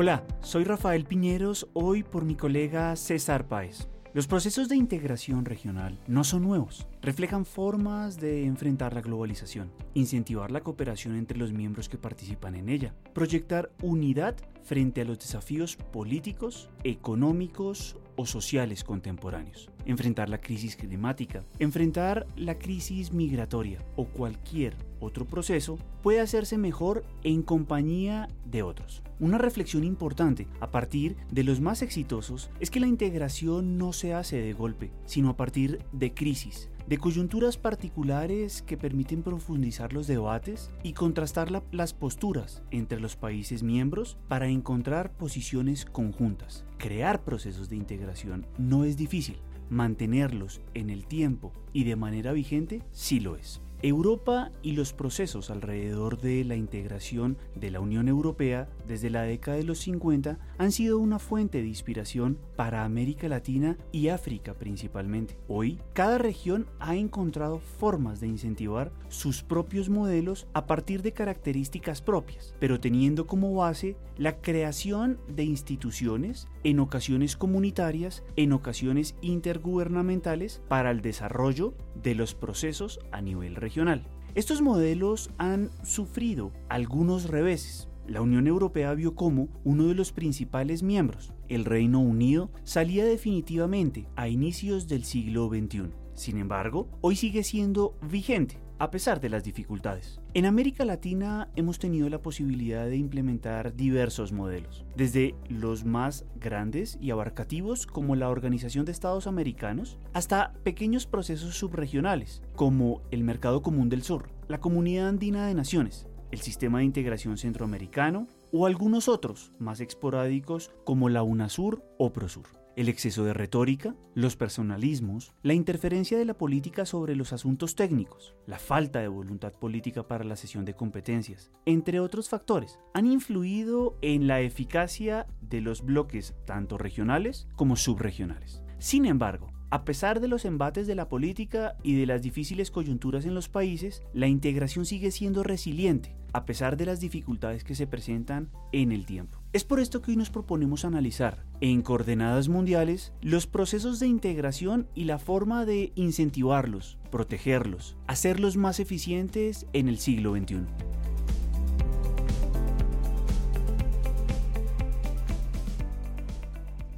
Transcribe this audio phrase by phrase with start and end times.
[0.00, 3.88] Hola, soy Rafael Piñeros, hoy por mi colega César Páez.
[4.14, 10.52] Los procesos de integración regional no son nuevos, reflejan formas de enfrentar la globalización, incentivar
[10.52, 15.74] la cooperación entre los miembros que participan en ella, proyectar unidad frente a los desafíos
[15.74, 24.74] políticos, económicos o sociales contemporáneos, enfrentar la crisis climática, enfrentar la crisis migratoria o cualquier
[25.00, 29.02] otro proceso puede hacerse mejor en compañía de otros.
[29.20, 34.14] Una reflexión importante a partir de los más exitosos es que la integración no se
[34.14, 40.06] hace de golpe, sino a partir de crisis, de coyunturas particulares que permiten profundizar los
[40.06, 46.64] debates y contrastar las posturas entre los países miembros para encontrar posiciones conjuntas.
[46.78, 49.36] Crear procesos de integración no es difícil,
[49.68, 53.60] mantenerlos en el tiempo y de manera vigente sí lo es.
[53.82, 59.56] Europa y los procesos alrededor de la integración de la Unión Europea desde la década
[59.56, 65.38] de los 50 han sido una fuente de inspiración para América Latina y África principalmente.
[65.46, 72.02] Hoy, cada región ha encontrado formas de incentivar sus propios modelos a partir de características
[72.02, 80.62] propias, pero teniendo como base la creación de instituciones, en ocasiones comunitarias, en ocasiones intergubernamentales,
[80.68, 84.06] para el desarrollo de los procesos a nivel regional
[84.38, 87.88] estos modelos han sufrido algunos reveses.
[88.06, 94.06] La Unión Europea vio cómo uno de los principales miembros, el Reino Unido, salía definitivamente
[94.14, 95.90] a inicios del siglo XXI.
[96.14, 100.20] Sin embargo, hoy sigue siendo vigente a pesar de las dificultades.
[100.34, 106.98] En América Latina hemos tenido la posibilidad de implementar diversos modelos, desde los más grandes
[107.00, 113.62] y abarcativos como la Organización de Estados Americanos, hasta pequeños procesos subregionales como el Mercado
[113.62, 119.08] Común del Sur, la Comunidad Andina de Naciones, el Sistema de Integración Centroamericano o algunos
[119.08, 125.52] otros más esporádicos como la UNASUR o PROSUR el exceso de retórica, los personalismos, la
[125.52, 130.36] interferencia de la política sobre los asuntos técnicos, la falta de voluntad política para la
[130.36, 136.78] cesión de competencias, entre otros factores, han influido en la eficacia de los bloques tanto
[136.78, 138.62] regionales como subregionales.
[138.78, 143.26] Sin embargo, a pesar de los embates de la política y de las difíciles coyunturas
[143.26, 147.88] en los países, la integración sigue siendo resiliente, a pesar de las dificultades que se
[147.88, 149.37] presentan en el tiempo.
[149.54, 154.88] Es por esto que hoy nos proponemos analizar, en coordenadas mundiales, los procesos de integración
[154.94, 160.66] y la forma de incentivarlos, protegerlos, hacerlos más eficientes en el siglo XXI.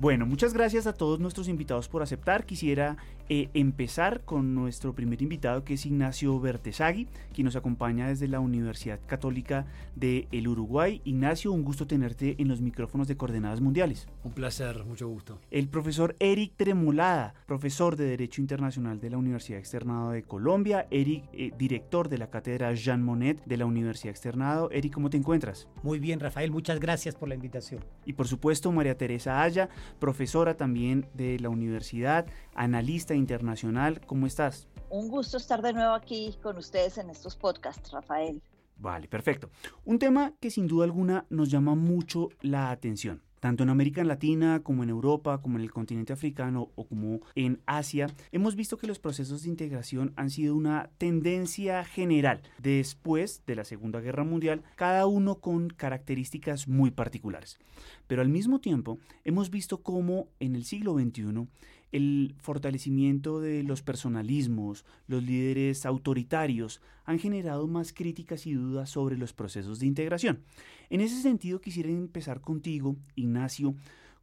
[0.00, 2.46] Bueno, muchas gracias a todos nuestros invitados por aceptar.
[2.46, 2.96] Quisiera
[3.28, 8.40] eh, empezar con nuestro primer invitado que es Ignacio Bertesagui, quien nos acompaña desde la
[8.40, 11.02] Universidad Católica del el Uruguay.
[11.04, 14.08] Ignacio, un gusto tenerte en los micrófonos de Coordenadas Mundiales.
[14.24, 15.38] Un placer, mucho gusto.
[15.50, 20.86] El profesor Eric Tremolada, profesor de Derecho Internacional de la Universidad Externado de Colombia.
[20.90, 24.70] Eric, eh, director de la cátedra Jean Monnet de la Universidad Externado.
[24.70, 25.68] Eric, ¿cómo te encuentras?
[25.82, 27.84] Muy bien, Rafael, muchas gracias por la invitación.
[28.06, 29.68] Y por supuesto, María Teresa Aya,
[29.98, 34.00] profesora también de la universidad, analista internacional.
[34.06, 34.68] ¿Cómo estás?
[34.88, 38.42] Un gusto estar de nuevo aquí con ustedes en estos podcasts, Rafael.
[38.76, 39.50] Vale, perfecto.
[39.84, 44.60] Un tema que sin duda alguna nos llama mucho la atención tanto en América Latina
[44.62, 48.86] como en Europa, como en el continente africano o como en Asia, hemos visto que
[48.86, 54.62] los procesos de integración han sido una tendencia general después de la Segunda Guerra Mundial,
[54.76, 57.58] cada uno con características muy particulares.
[58.06, 61.46] Pero al mismo tiempo, hemos visto cómo en el siglo XXI
[61.92, 69.16] el fortalecimiento de los personalismos, los líderes autoritarios, han generado más críticas y dudas sobre
[69.16, 70.42] los procesos de integración.
[70.88, 73.74] En ese sentido, quisiera empezar contigo, Ignacio.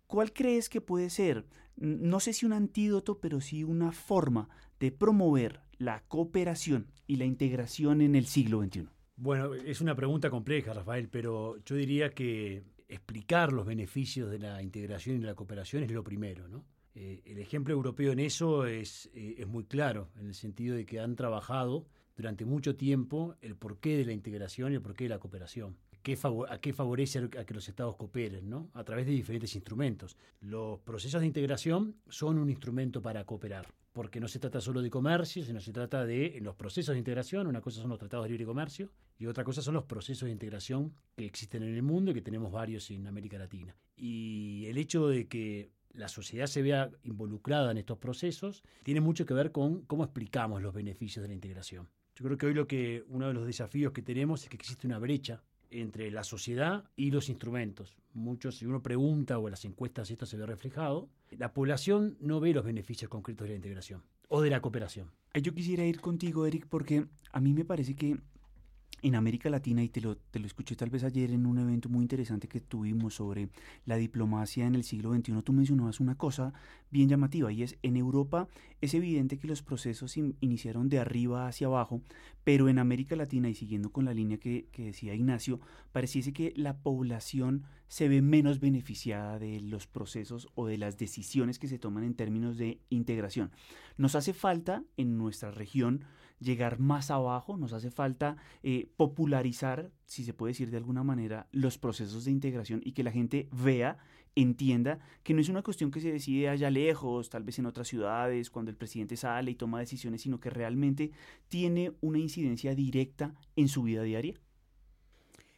[0.08, 1.46] ¿Cuál crees que puede ser,
[1.76, 4.50] no sé si un antídoto, pero sí una forma
[4.80, 8.88] de promover la cooperación y la integración en el siglo XXI?
[9.18, 14.62] Bueno, es una pregunta compleja, Rafael, pero yo diría que explicar los beneficios de la
[14.62, 16.64] integración y de la cooperación es lo primero, ¿no?
[17.00, 20.84] Eh, el ejemplo europeo en eso es, eh, es muy claro, en el sentido de
[20.84, 21.86] que han trabajado
[22.16, 25.78] durante mucho tiempo el porqué de la integración y el porqué de la cooperación.
[26.02, 26.18] ¿Qué
[26.50, 28.50] ¿A qué favorece a que los estados cooperen?
[28.50, 28.72] ¿no?
[28.74, 30.18] A través de diferentes instrumentos.
[30.40, 34.90] Los procesos de integración son un instrumento para cooperar, porque no se trata solo de
[34.90, 37.46] comercio, sino se trata de los procesos de integración.
[37.46, 38.90] Una cosa son los tratados de libre comercio
[39.20, 42.22] y otra cosa son los procesos de integración que existen en el mundo y que
[42.24, 43.76] tenemos varios en América Latina.
[43.96, 49.26] Y el hecho de que la sociedad se vea involucrada en estos procesos, tiene mucho
[49.26, 51.90] que ver con cómo explicamos los beneficios de la integración.
[52.16, 54.88] Yo creo que hoy lo que uno de los desafíos que tenemos es que existe
[54.88, 57.96] una brecha entre la sociedad y los instrumentos.
[58.14, 62.40] Muchos, si uno pregunta o en las encuestas esto se ve reflejado, la población no
[62.40, 65.12] ve los beneficios concretos de la integración o de la cooperación.
[65.34, 68.18] Yo quisiera ir contigo, Eric, porque a mí me parece que
[69.02, 71.90] en América Latina, y te lo, te lo escuché tal vez ayer en un evento
[71.90, 73.50] muy interesante que tuvimos sobre
[73.86, 76.54] la diplomacia en el siglo XXI, tú mencionabas una cosa
[76.90, 78.48] bien llamativa y es, en Europa
[78.82, 82.02] es evidente que los procesos iniciaron de arriba hacia abajo,
[82.44, 85.60] pero en América Latina, y siguiendo con la línea que, que decía Ignacio,
[85.92, 91.60] pareciese que la población se ve menos beneficiada de los procesos o de las decisiones
[91.60, 93.52] que se toman en términos de integración.
[93.98, 96.04] Nos hace falta en nuestra región
[96.40, 101.48] llegar más abajo, nos hace falta eh, popularizar, si se puede decir de alguna manera,
[101.52, 103.98] los procesos de integración y que la gente vea,
[104.36, 107.88] entienda que no es una cuestión que se decide allá lejos, tal vez en otras
[107.88, 111.12] ciudades, cuando el presidente sale y toma decisiones, sino que realmente
[111.48, 114.36] tiene una incidencia directa en su vida diaria.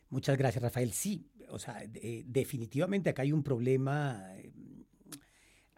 [0.10, 0.92] Muchas gracias, Rafael.
[0.94, 1.84] Sí, o sea,
[2.26, 4.52] definitivamente acá hay un problema eh,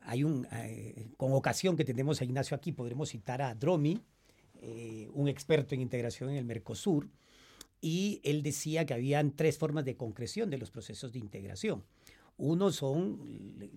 [0.03, 4.01] hay un, eh, con ocasión que tenemos a Ignacio aquí, podremos citar a Dromi,
[4.61, 7.09] eh, un experto en integración en el Mercosur,
[7.81, 11.83] y él decía que habían tres formas de concreción de los procesos de integración.
[12.37, 13.19] Uno son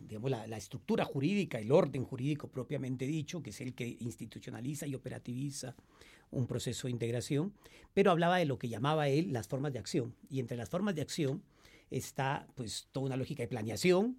[0.06, 4.94] digamos, la, estructura jurídica, el orden jurídico propiamente dicho, que es el que institucionaliza y
[4.94, 5.75] operativiza
[6.31, 7.54] un proceso de integración,
[7.94, 10.14] pero hablaba de lo que llamaba él las formas de acción.
[10.28, 11.42] Y entre las formas de acción
[11.90, 14.19] está pues toda una lógica de planeación,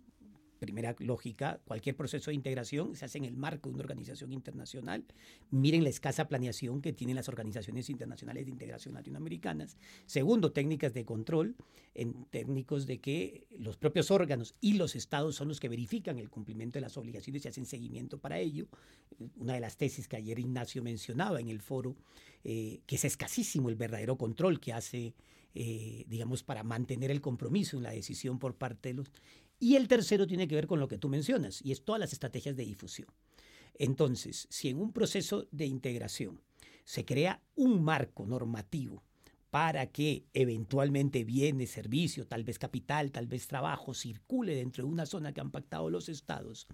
[0.60, 5.06] primera lógica, cualquier proceso de integración se hace en el marco de una organización internacional.
[5.52, 9.78] Miren la escasa planeación que tienen las organizaciones internacionales de integración latinoamericanas.
[10.06, 11.56] Segundo, técnicas de control,
[11.94, 16.30] en técnicos de que los propios órganos y los estados son los que verifican el
[16.30, 18.68] cumplimiento de las obligaciones y hacen seguimiento para ello.
[19.38, 21.96] Una de las tesis que ayer Ignacio mencionaba en el foro,
[22.44, 25.14] eh, que es escasísimo el verdadero control que hace
[25.58, 29.12] eh, digamos, para mantener el compromiso en la decisión por parte de los...
[29.60, 32.14] Y el tercero tiene que ver con lo que tú mencionas, y es todas las
[32.14, 33.08] estrategias de difusión.
[33.76, 36.42] Entonces, si en un proceso de integración
[36.84, 39.04] se crea un marco normativo
[39.56, 45.06] para que eventualmente bienes, servicio, tal vez capital, tal vez trabajo, circule dentro de una
[45.06, 46.68] zona que han pactado los estados,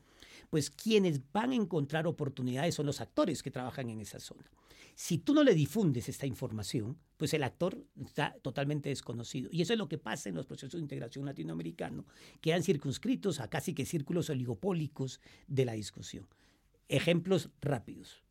[0.49, 4.49] pues quienes van a encontrar oportunidades son los actores que trabajan en esa zona.
[4.95, 9.51] Si tú no le difundes esta información, pues el actor está totalmente desconocido.
[9.51, 12.07] Y eso es lo que pasa en los procesos de integración latinoamericano,
[12.41, 16.27] quedan circunscritos a casi que círculos oligopólicos de la discusión.
[16.87, 18.23] Ejemplos rápidos.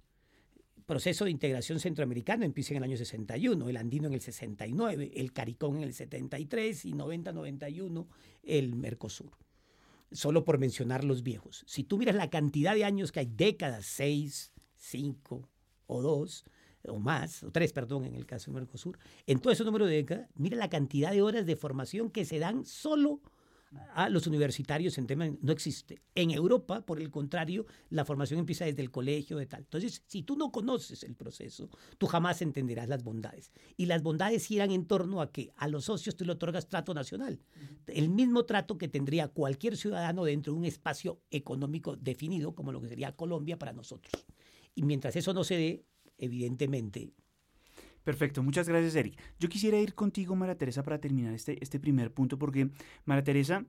[0.90, 5.32] Proceso de integración centroamericano empieza en el año 61, el andino en el 69, el
[5.32, 8.08] caricón en el 73 y 90-91
[8.42, 9.30] el Mercosur.
[10.10, 11.62] Solo por mencionar los viejos.
[11.68, 15.48] Si tú miras la cantidad de años que hay, décadas, seis, cinco
[15.86, 16.44] o dos,
[16.82, 18.98] o más, o tres, perdón, en el caso de Mercosur,
[19.28, 22.40] en todo ese número de décadas, mira la cantidad de horas de formación que se
[22.40, 23.20] dan solo
[23.94, 26.02] a los universitarios en tema no existe.
[26.14, 29.60] En Europa, por el contrario, la formación empieza desde el colegio de tal.
[29.60, 33.52] Entonces, si tú no conoces el proceso, tú jamás entenderás las bondades.
[33.76, 36.94] Y las bondades giran en torno a que a los socios tú le otorgas trato
[36.94, 37.40] nacional.
[37.86, 42.80] El mismo trato que tendría cualquier ciudadano dentro de un espacio económico definido, como lo
[42.80, 44.26] que sería Colombia para nosotros.
[44.74, 45.84] Y mientras eso no se dé,
[46.18, 47.12] evidentemente.
[48.04, 49.18] Perfecto, muchas gracias Eric.
[49.38, 52.70] Yo quisiera ir contigo, María Teresa, para terminar este, este primer punto, porque
[53.04, 53.64] María Teresa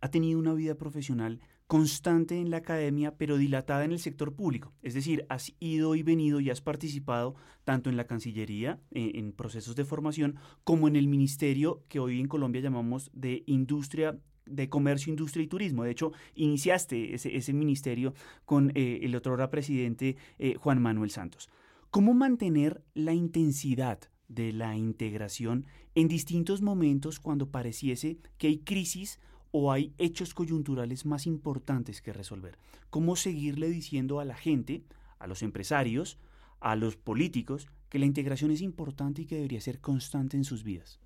[0.00, 4.72] ha tenido una vida profesional constante en la academia, pero dilatada en el sector público.
[4.82, 9.32] Es decir, has ido y venido y has participado tanto en la Cancillería, eh, en
[9.32, 14.68] procesos de formación, como en el ministerio que hoy en Colombia llamamos de Industria de
[14.68, 15.84] Comercio, Industria y Turismo.
[15.84, 18.14] De hecho, iniciaste ese, ministerio
[18.44, 21.50] con eh, el otro presidente eh, Juan Manuel Santos.
[21.90, 25.66] ¿Cómo mantener la intensidad de la integración
[25.96, 29.18] en distintos momentos cuando pareciese que hay crisis
[29.50, 32.58] o hay hechos coyunturales más importantes que resolver?
[32.90, 34.84] ¿Cómo seguirle diciendo a la gente,
[35.18, 36.16] a los empresarios,
[36.60, 40.62] a los políticos, que la integración es importante y que debería ser constante en sus
[40.62, 41.00] vidas?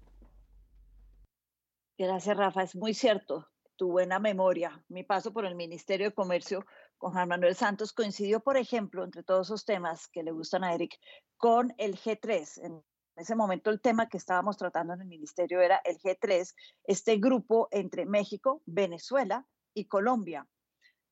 [1.97, 2.63] Gracias, Rafa.
[2.63, 4.85] Es muy cierto tu buena memoria.
[4.89, 6.67] Mi paso por el Ministerio de Comercio
[7.05, 10.73] con Juan Manuel Santos coincidió, por ejemplo, entre todos esos temas que le gustan a
[10.73, 10.99] Eric,
[11.37, 12.65] con el G3.
[12.65, 12.83] En
[13.17, 17.69] ese momento el tema que estábamos tratando en el ministerio era el G3, este grupo
[17.73, 20.49] entre México, Venezuela y Colombia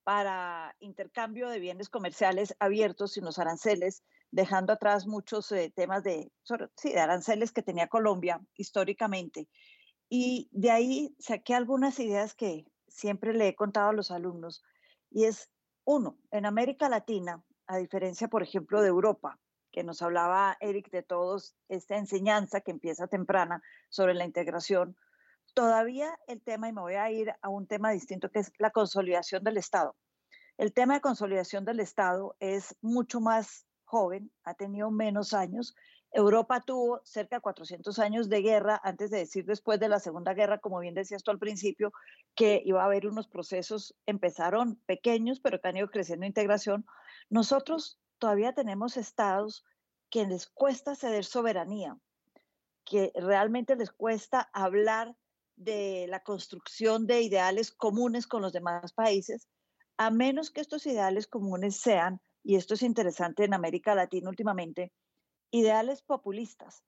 [0.02, 6.32] para intercambio de bienes comerciales abiertos sin los aranceles, dejando atrás muchos eh, temas de,
[6.75, 9.46] sí, de aranceles que tenía Colombia históricamente.
[10.08, 14.62] Y de ahí saqué algunas ideas que siempre le he contado a los alumnos.
[15.11, 15.50] Y es,
[15.84, 19.38] uno, en América Latina, a diferencia, por ejemplo, de Europa,
[19.72, 24.96] que nos hablaba Eric de todos, esta enseñanza que empieza temprana sobre la integración,
[25.54, 28.70] todavía el tema, y me voy a ir a un tema distinto, que es la
[28.70, 29.96] consolidación del Estado.
[30.58, 35.76] El tema de consolidación del Estado es mucho más joven, ha tenido menos años.
[36.12, 40.32] Europa tuvo cerca de 400 años de guerra, antes de decir después de la Segunda
[40.32, 41.92] Guerra, como bien decías tú al principio,
[42.34, 46.87] que iba a haber unos procesos, empezaron pequeños, pero que han ido creciendo integración.
[47.28, 49.62] Nosotros todavía tenemos estados
[50.08, 51.99] que les cuesta ceder soberanía,
[52.87, 55.14] que realmente les cuesta hablar
[55.56, 59.49] de la construcción de ideales comunes con los demás países,
[59.99, 64.92] a menos que estos ideales comunes sean, y esto es interesante en América Latina últimamente,
[65.50, 66.82] ideales populistas.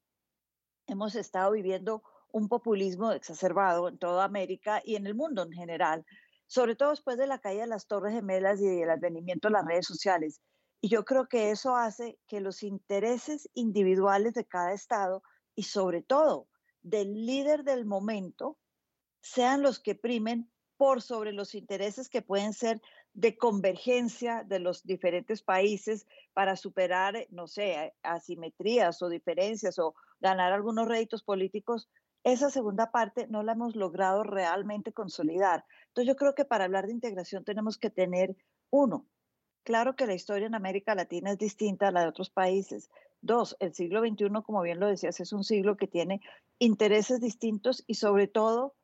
[0.87, 6.05] Hemos estado viviendo un populismo exacerbado en toda América y en el mundo en general,
[6.47, 9.65] sobre todo después de la caída de las Torres Gemelas y del advenimiento de las
[9.65, 10.41] redes sociales.
[10.81, 15.23] Y yo creo que eso hace que los intereses individuales de cada Estado
[15.55, 16.49] y sobre todo
[16.83, 18.59] del líder del momento
[19.23, 22.83] sean los que primen por sobre los intereses que pueden ser
[23.15, 30.53] de convergencia de los diferentes países para superar, no sé, asimetrías o diferencias o ganar
[30.53, 31.89] algunos réditos políticos,
[32.25, 35.65] esa segunda parte no la hemos logrado realmente consolidar.
[35.89, 38.37] Entonces yo creo que para hablar de integración tenemos que tener,
[38.71, 39.07] uno,
[39.65, 42.91] Claro que la historia en América Latina es distinta a la de otros países.
[43.23, 46.21] Dos, el siglo XXI, como bien lo decías, es un siglo que tiene
[46.59, 48.75] intereses distintos y sobre todo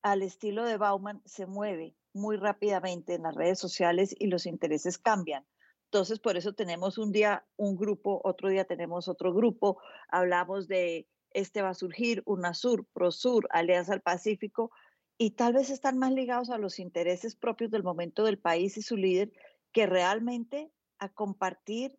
[0.00, 4.98] al estilo de Bauman se mueve muy rápidamente en las redes sociales y los intereses
[4.98, 5.44] cambian.
[5.84, 11.08] Entonces, por eso tenemos un día un grupo, otro día tenemos otro grupo, hablamos de
[11.30, 14.70] este va a surgir, UNASUR, PROSUR, Alianza al Pacífico,
[15.18, 18.82] y tal vez están más ligados a los intereses propios del momento del país y
[18.82, 19.32] su líder
[19.72, 21.98] que realmente a compartir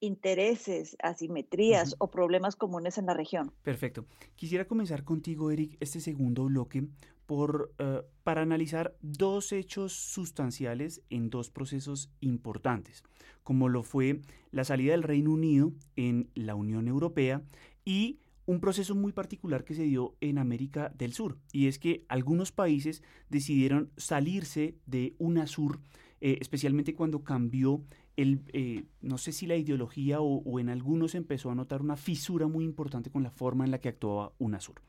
[0.00, 3.52] intereses, asimetrías o problemas comunes en la región.
[3.62, 4.06] Perfecto.
[4.34, 6.88] Quisiera comenzar contigo, Eric, este segundo bloque
[7.32, 13.02] por, eh, para analizar dos hechos sustanciales en dos procesos importantes,
[13.42, 14.20] como lo fue
[14.50, 17.42] la salida del Reino Unido en la Unión Europea
[17.86, 22.04] y un proceso muy particular que se dio en América del Sur, y es que
[22.08, 25.80] algunos países decidieron salirse de UNASUR
[26.20, 27.82] eh, especialmente cuando cambió
[28.16, 32.46] el, eh, no sé si la ideología o, en algunos empezó a notar una fisura
[32.46, 34.82] muy importante con la forma en la que actuaba UNASUR.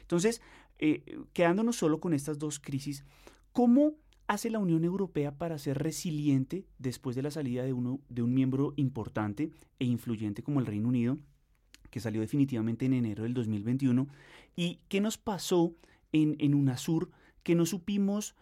[0.00, 0.42] Entonces,
[0.82, 3.04] eh, quedándonos solo con estas dos crisis,
[3.52, 3.94] ¿cómo
[4.26, 8.32] hace la Unión Europea para ser resiliente después de la salida de, uno, de un
[8.32, 11.18] miembro importante e influyente como el Reino Unido,
[11.90, 14.08] que salió definitivamente en enero del 2021?
[14.56, 15.74] ¿Y qué nos pasó
[16.12, 17.10] en, en UNASUR
[17.42, 18.34] que no supimos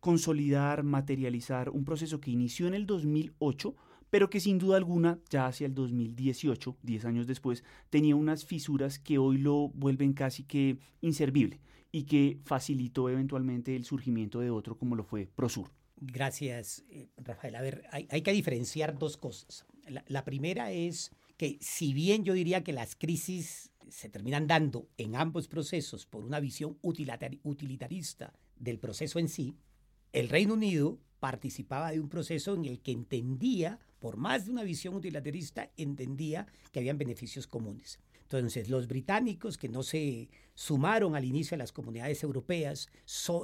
[0.00, 3.74] consolidar, materializar un proceso que inició en el 2008,
[4.10, 8.98] pero que sin duda alguna, ya hacia el 2018, 10 años después, tenía unas fisuras
[8.98, 11.60] que hoy lo vuelven casi que inservible
[11.92, 15.70] y que facilitó eventualmente el surgimiento de otro como lo fue Prosur.
[16.00, 17.56] Gracias, eh, Rafael.
[17.56, 19.64] A ver, hay, que diferenciar dos cosas.
[20.06, 25.16] La, primera es que si bien yo diría que las crisis se terminan dando en
[25.16, 29.56] ambos procesos por una visión utilitarista del proceso en sí,
[30.12, 34.62] el Reino Unido participaba de un proceso en el que entendía, por más de una
[34.62, 37.98] visión utilitarista, entendía que habían beneficios comunes.
[38.22, 42.90] Entonces, los británicos que no se sumaron al inicio a las comunidades europeas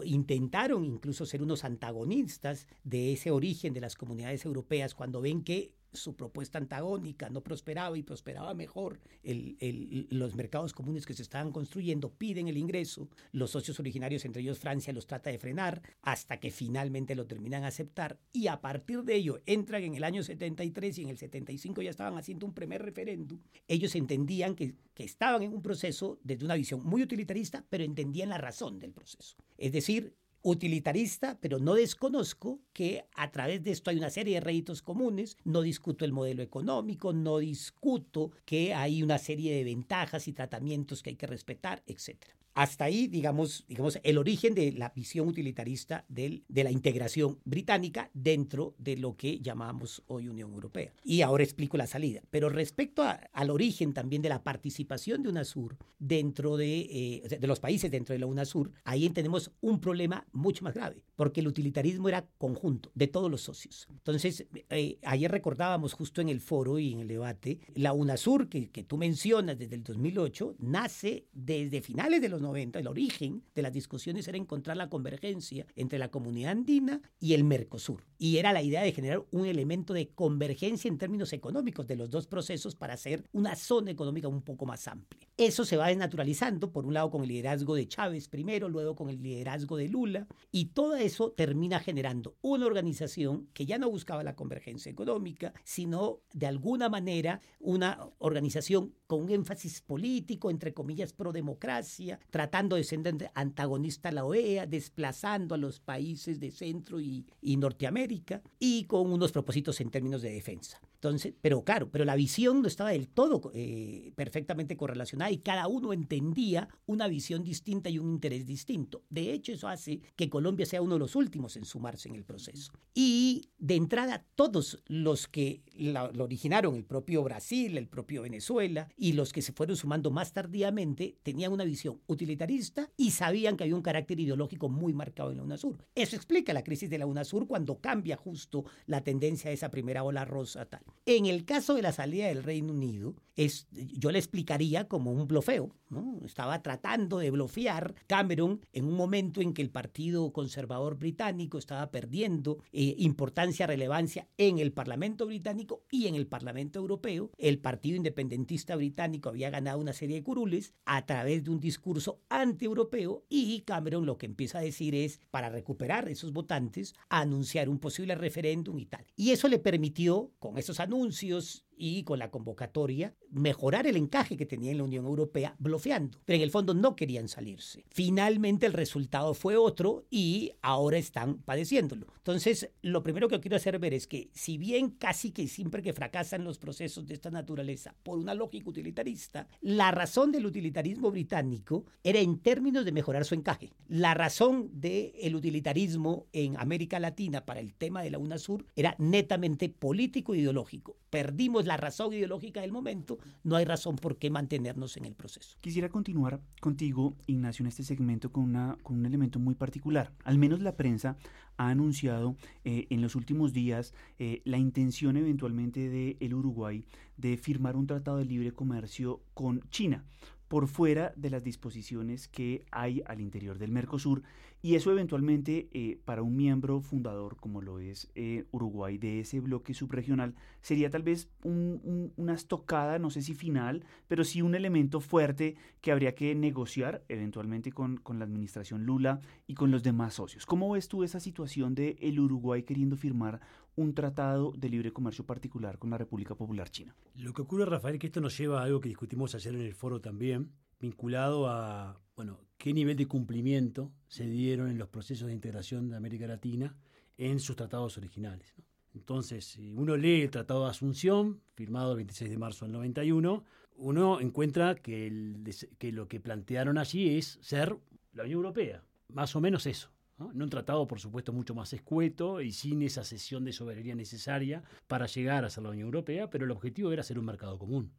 [0.05, 5.73] intentaron incluso ser unos antagonistas de ese origen de las comunidades europeas cuando ven que
[5.95, 9.01] su propuesta antagónica no prosperaba y prosperaba mejor.
[9.23, 14.59] los mercados comunes que se estaban construyendo piden el ingreso, los socios originarios, entre ellos
[14.59, 19.03] Francia, los trata de frenar hasta que finalmente lo terminan a aceptar y a partir
[19.05, 22.55] de ello entran en el año 73 y en el 75 ya estaban haciendo un
[22.55, 23.41] primer referéndum.
[23.69, 28.29] Ellos entendían que, que estaban en un proceso desde una visión muy utilitarista, pero entendían
[28.29, 29.37] la razón del proceso.
[29.57, 34.41] Es decir, utilitarista, pero no desconozco que a través de esto hay una serie de
[34.41, 40.29] réditos comunes, no discuto el modelo económico, no discuto que hay una serie de ventajas
[40.29, 42.19] y tratamientos que hay que respetar, etc.
[42.55, 48.11] Hasta ahí, digamos, digamos, el origen de la visión utilitarista del, de la integración británica
[48.15, 50.93] dentro de lo que llamamos hoy Unión Europea.
[51.03, 52.23] Y ahora explico la salida.
[52.31, 57.59] Pero respecto al origen también de la participación de UNASUR dentro de, eh, de los
[57.59, 62.09] países dentro de la UNASUR, ahí tenemos un problema mucho más grave, porque el utilitarismo
[62.09, 63.87] era conjunto de todos los socios.
[63.91, 68.71] Entonces, eh, ayer recordábamos justo en el foro y en el debate, la UNASUR que,
[68.71, 73.63] que tú mencionas desde el 2008, nace desde finales de los 90, el origen de
[73.63, 78.05] las discusiones era encontrar la convergencia entre la comunidad andina y el Mercosur.
[78.19, 82.11] Y era la idea de generar un elemento de convergencia en términos económicos de los
[82.11, 85.29] dos procesos para hacer una zona económica un poco más amplia.
[85.37, 89.09] Eso se va desnaturalizando, por un lado con el liderazgo de Chávez primero, luego con
[89.11, 94.23] el liderazgo de Lula, y todo eso termina generando una organización que ya no buscaba
[94.23, 101.13] la convergencia económica, sino de alguna manera una organización con un énfasis político, entre comillas,
[101.13, 102.95] pro democracia, tratando de ser
[103.35, 109.13] antagonista a la OEA, desplazando a los países de Centro y, y Norteamérica, y con
[109.13, 110.81] unos propósitos en términos de defensa.
[111.05, 115.69] Entonces, pero claro, pero la visión no estaba del todo eh, perfectamente correlacionada y cada
[115.69, 119.03] uno entendía una visión distinta y un interés distinto.
[119.11, 122.25] De hecho, eso hace que Colombia sea uno de los últimos en sumarse en el
[122.25, 122.73] proceso.
[122.95, 129.13] Y de entrada, todos los que lo originaron, el propio Brasil, el propio Venezuela y
[129.13, 133.77] los que se fueron sumando más tardíamente, tenían una visión utilitarista y sabían que había
[133.77, 135.87] un carácter ideológico muy marcado en la UNASUR.
[135.95, 140.03] Eso explica la crisis de la UNASUR cuando cambia justo la tendencia de esa primera
[140.03, 140.83] ola rosa tal.
[141.07, 145.27] En el caso de la salida del Reino Unido, es, yo le explicaría como un
[145.27, 145.75] blofeo.
[145.91, 146.19] ¿no?
[146.25, 151.91] Estaba tratando de bloquear Cameron en un momento en que el Partido Conservador Británico estaba
[151.91, 157.31] perdiendo eh, importancia, relevancia en el Parlamento Británico y en el Parlamento Europeo.
[157.39, 162.21] El Partido Independentista Británico había ganado una serie de curules a través de un discurso
[162.29, 167.79] anti-europeo y Cameron lo que empieza a decir es, para recuperar esos votantes, anunciar un
[167.79, 169.05] posible referéndum y tal.
[169.17, 174.47] Y eso le permitió, con esos anuncios y con la convocatoria mejorar el encaje que
[174.47, 176.19] tenía en la Unión Europea, bloqueando.
[176.25, 177.85] Pero en el fondo no querían salirse.
[177.91, 182.07] Finalmente el resultado fue otro y ahora están padeciéndolo.
[182.17, 185.93] Entonces, lo primero que quiero hacer ver es que si bien casi que siempre que
[185.93, 191.85] fracasan los procesos de esta naturaleza por una lógica utilitarista, la razón del utilitarismo británico
[192.03, 193.73] era en términos de mejorar su encaje.
[193.89, 199.69] La razón del utilitarismo en América Latina para el tema de la UNASUR era netamente
[199.69, 200.97] político e ideológico.
[201.11, 205.57] Perdimos la razón ideológica del momento, no hay razón por qué mantenernos en el proceso.
[205.61, 210.13] Quisiera continuar contigo, Ignacio, en este segmento con, una, con un elemento muy particular.
[210.25, 211.17] Al menos la prensa
[211.57, 216.85] ha anunciado eh, en los últimos días eh, la intención eventualmente de el Uruguay
[217.17, 220.05] de firmar un tratado de libre comercio con China
[220.49, 224.23] por fuera de las disposiciones que hay al interior del Mercosur
[224.65, 229.39] y eso eventualmente eh, para un miembro fundador como lo es eh, Uruguay de ese
[229.41, 235.01] bloque subregional sería tal vez una estocada, no sé si final, pero sí un elemento
[235.01, 240.15] fuerte que habría que negociar eventualmente con, con la administración Lula y con los demás
[240.15, 240.47] socios.
[240.47, 243.43] ¿Cómo ves tú esa situación de el Uruguay queriendo firmar
[243.77, 246.97] un tratado de libre comercio particular con la República Popular China?
[247.17, 249.75] Lo que ocurre, Rafael, que esto nos lleva a algo que discutimos ayer en el
[249.75, 255.35] foro también, vinculado a, bueno, qué nivel de cumplimiento se dieron en los procesos de
[255.35, 256.77] integración de América Latina
[257.17, 258.55] en sus tratados originales.
[258.95, 263.45] Entonces, si uno lee el Tratado de Asunción, firmado el 26 de marzo del 91,
[263.77, 265.43] uno encuentra que,
[265.79, 267.77] que lo que plantearon allí es ser
[268.13, 269.91] la Unión Europea, más o menos eso.
[270.17, 270.27] ¿no?
[270.27, 275.07] un tratado, por supuesto, mucho más escueto y sin esa cesión de soberanía necesaria para
[275.07, 277.91] llegar a ser la Unión Europea, pero el objetivo era ser un mercado común.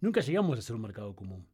[0.00, 1.46] Nunca llegamos a ser un mercado común,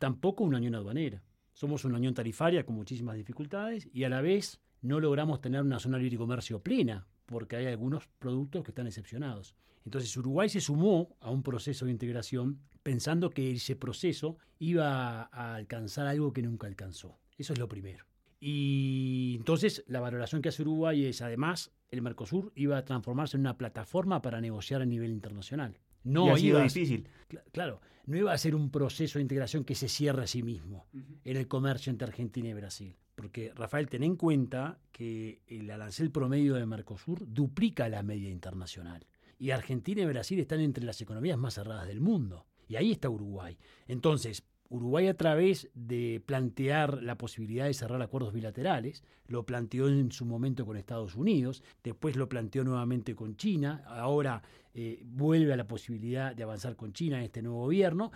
[0.00, 1.22] tampoco una unión aduanera.
[1.54, 5.78] Somos una unión tarifaria con muchísimas dificultades y a la vez no logramos tener una
[5.78, 9.54] zona libre de comercio plena, porque hay algunos productos que están excepcionados.
[9.84, 15.54] Entonces Uruguay se sumó a un proceso de integración pensando que ese proceso iba a
[15.54, 17.18] alcanzar algo que nunca alcanzó.
[17.38, 18.04] Eso es lo primero.
[18.40, 23.42] Y entonces la valoración que hace Uruguay es, además, el Mercosur iba a transformarse en
[23.42, 25.78] una plataforma para negociar a nivel internacional.
[26.04, 27.08] No ha sido difícil.
[27.52, 30.86] Claro, no iba a ser un proceso de integración que se cierre a sí mismo
[31.24, 32.96] en el comercio entre Argentina y Brasil.
[33.14, 39.06] Porque, Rafael, ten en cuenta que el arancel promedio de Mercosur duplica la media internacional.
[39.38, 42.46] Y Argentina y Brasil están entre las economías más cerradas del mundo.
[42.68, 43.56] Y ahí está Uruguay.
[43.86, 50.10] Entonces, Uruguay a través de plantear la posibilidad de cerrar acuerdos bilaterales, lo planteó en
[50.10, 54.42] su momento con Estados Unidos, después lo planteó nuevamente con China, ahora
[54.74, 58.10] eh, vuelve a la posibilidad de avanzar con China en este nuevo gobierno,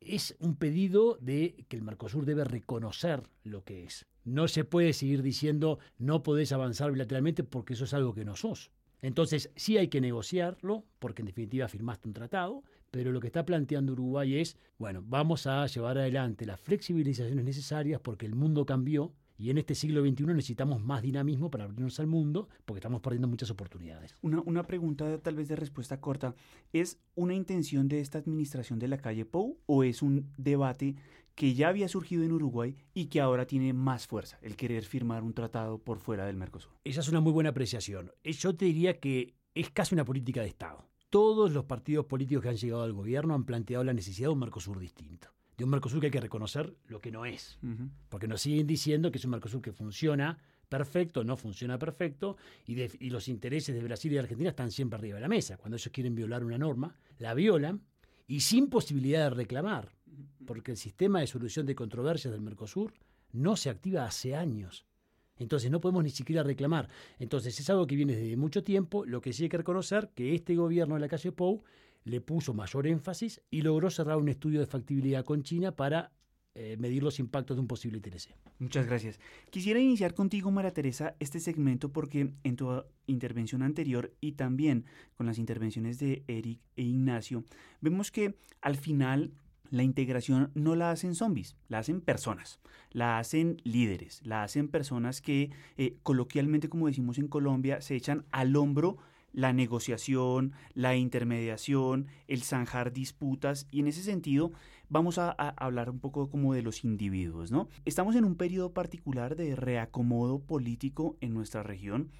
[0.00, 4.06] es un pedido de que el Mercosur debe reconocer lo que es.
[4.24, 8.36] No se puede seguir diciendo no podés avanzar bilateralmente porque eso es algo que no
[8.36, 8.70] sos.
[9.02, 12.62] Entonces sí hay que negociarlo, porque en definitiva firmaste un tratado,
[12.94, 18.00] pero lo que está planteando Uruguay es, bueno, vamos a llevar adelante las flexibilizaciones necesarias
[18.00, 22.06] porque el mundo cambió Y en este siglo XXI necesitamos más dinamismo para abrirnos al
[22.06, 24.14] mundo porque estamos perdiendo muchas oportunidades.
[24.22, 26.36] Una, una pregunta tal vez de respuesta corta.
[26.72, 30.94] ¿Es una intención de esta administración de la calle Pou o es un debate
[31.34, 35.24] que ya había surgido en Uruguay y que ahora tiene más fuerza, el querer firmar
[35.24, 36.70] un tratado por fuera del Mercosur?
[36.84, 38.12] Esa es una muy buena apreciación.
[38.22, 40.93] Yo te diría que es casi una política de Estado.
[41.14, 44.40] Todos los partidos políticos que han llegado al gobierno han planteado la necesidad de un
[44.40, 47.56] Mercosur distinto de un Mercosur que hay que reconocer lo que no es.
[48.08, 52.80] Porque nos siguen diciendo que es un Mercosur que funciona perfecto, no funciona perfecto, y,
[52.82, 55.56] y, los intereses de Brasil y de Argentina están siempre arriba de la mesa.
[55.56, 57.82] Cuando ellos quieren violar una norma, la violan
[58.26, 59.92] y sin posibilidad de reclamar,
[60.44, 62.92] porque el sistema de solución de controversias del Mercosur
[63.30, 64.84] no se activa hace años.
[65.38, 66.88] Entonces no podemos ni siquiera reclamar.
[67.18, 70.34] Entonces es algo que viene desde mucho tiempo, lo que sí hay que reconocer que
[70.34, 71.62] este gobierno de la calle Pou
[72.04, 76.12] le puso mayor énfasis y logró cerrar un estudio de factibilidad con China para
[76.56, 78.36] eh, medir los impactos de un posible TLC.
[78.60, 79.18] Muchas gracias.
[79.50, 84.84] Quisiera iniciar contigo, María Teresa, este segmento porque en tu intervención anterior y también
[85.16, 87.44] con las intervenciones de Eric e Ignacio,
[87.80, 89.32] vemos que al final
[89.74, 92.60] la integración no la hacen zombies, la hacen personas,
[92.92, 98.24] la hacen líderes, la hacen personas que eh, coloquialmente, como decimos en Colombia, se echan
[98.30, 98.98] al hombro
[99.32, 104.52] la negociación, la intermediación, el zanjar disputas y en ese sentido
[104.88, 107.68] vamos a, hablar un poco como de los individuos, ¿no?
[107.84, 112.10] Estamos en un periodo particular de reacomodo político en nuestra región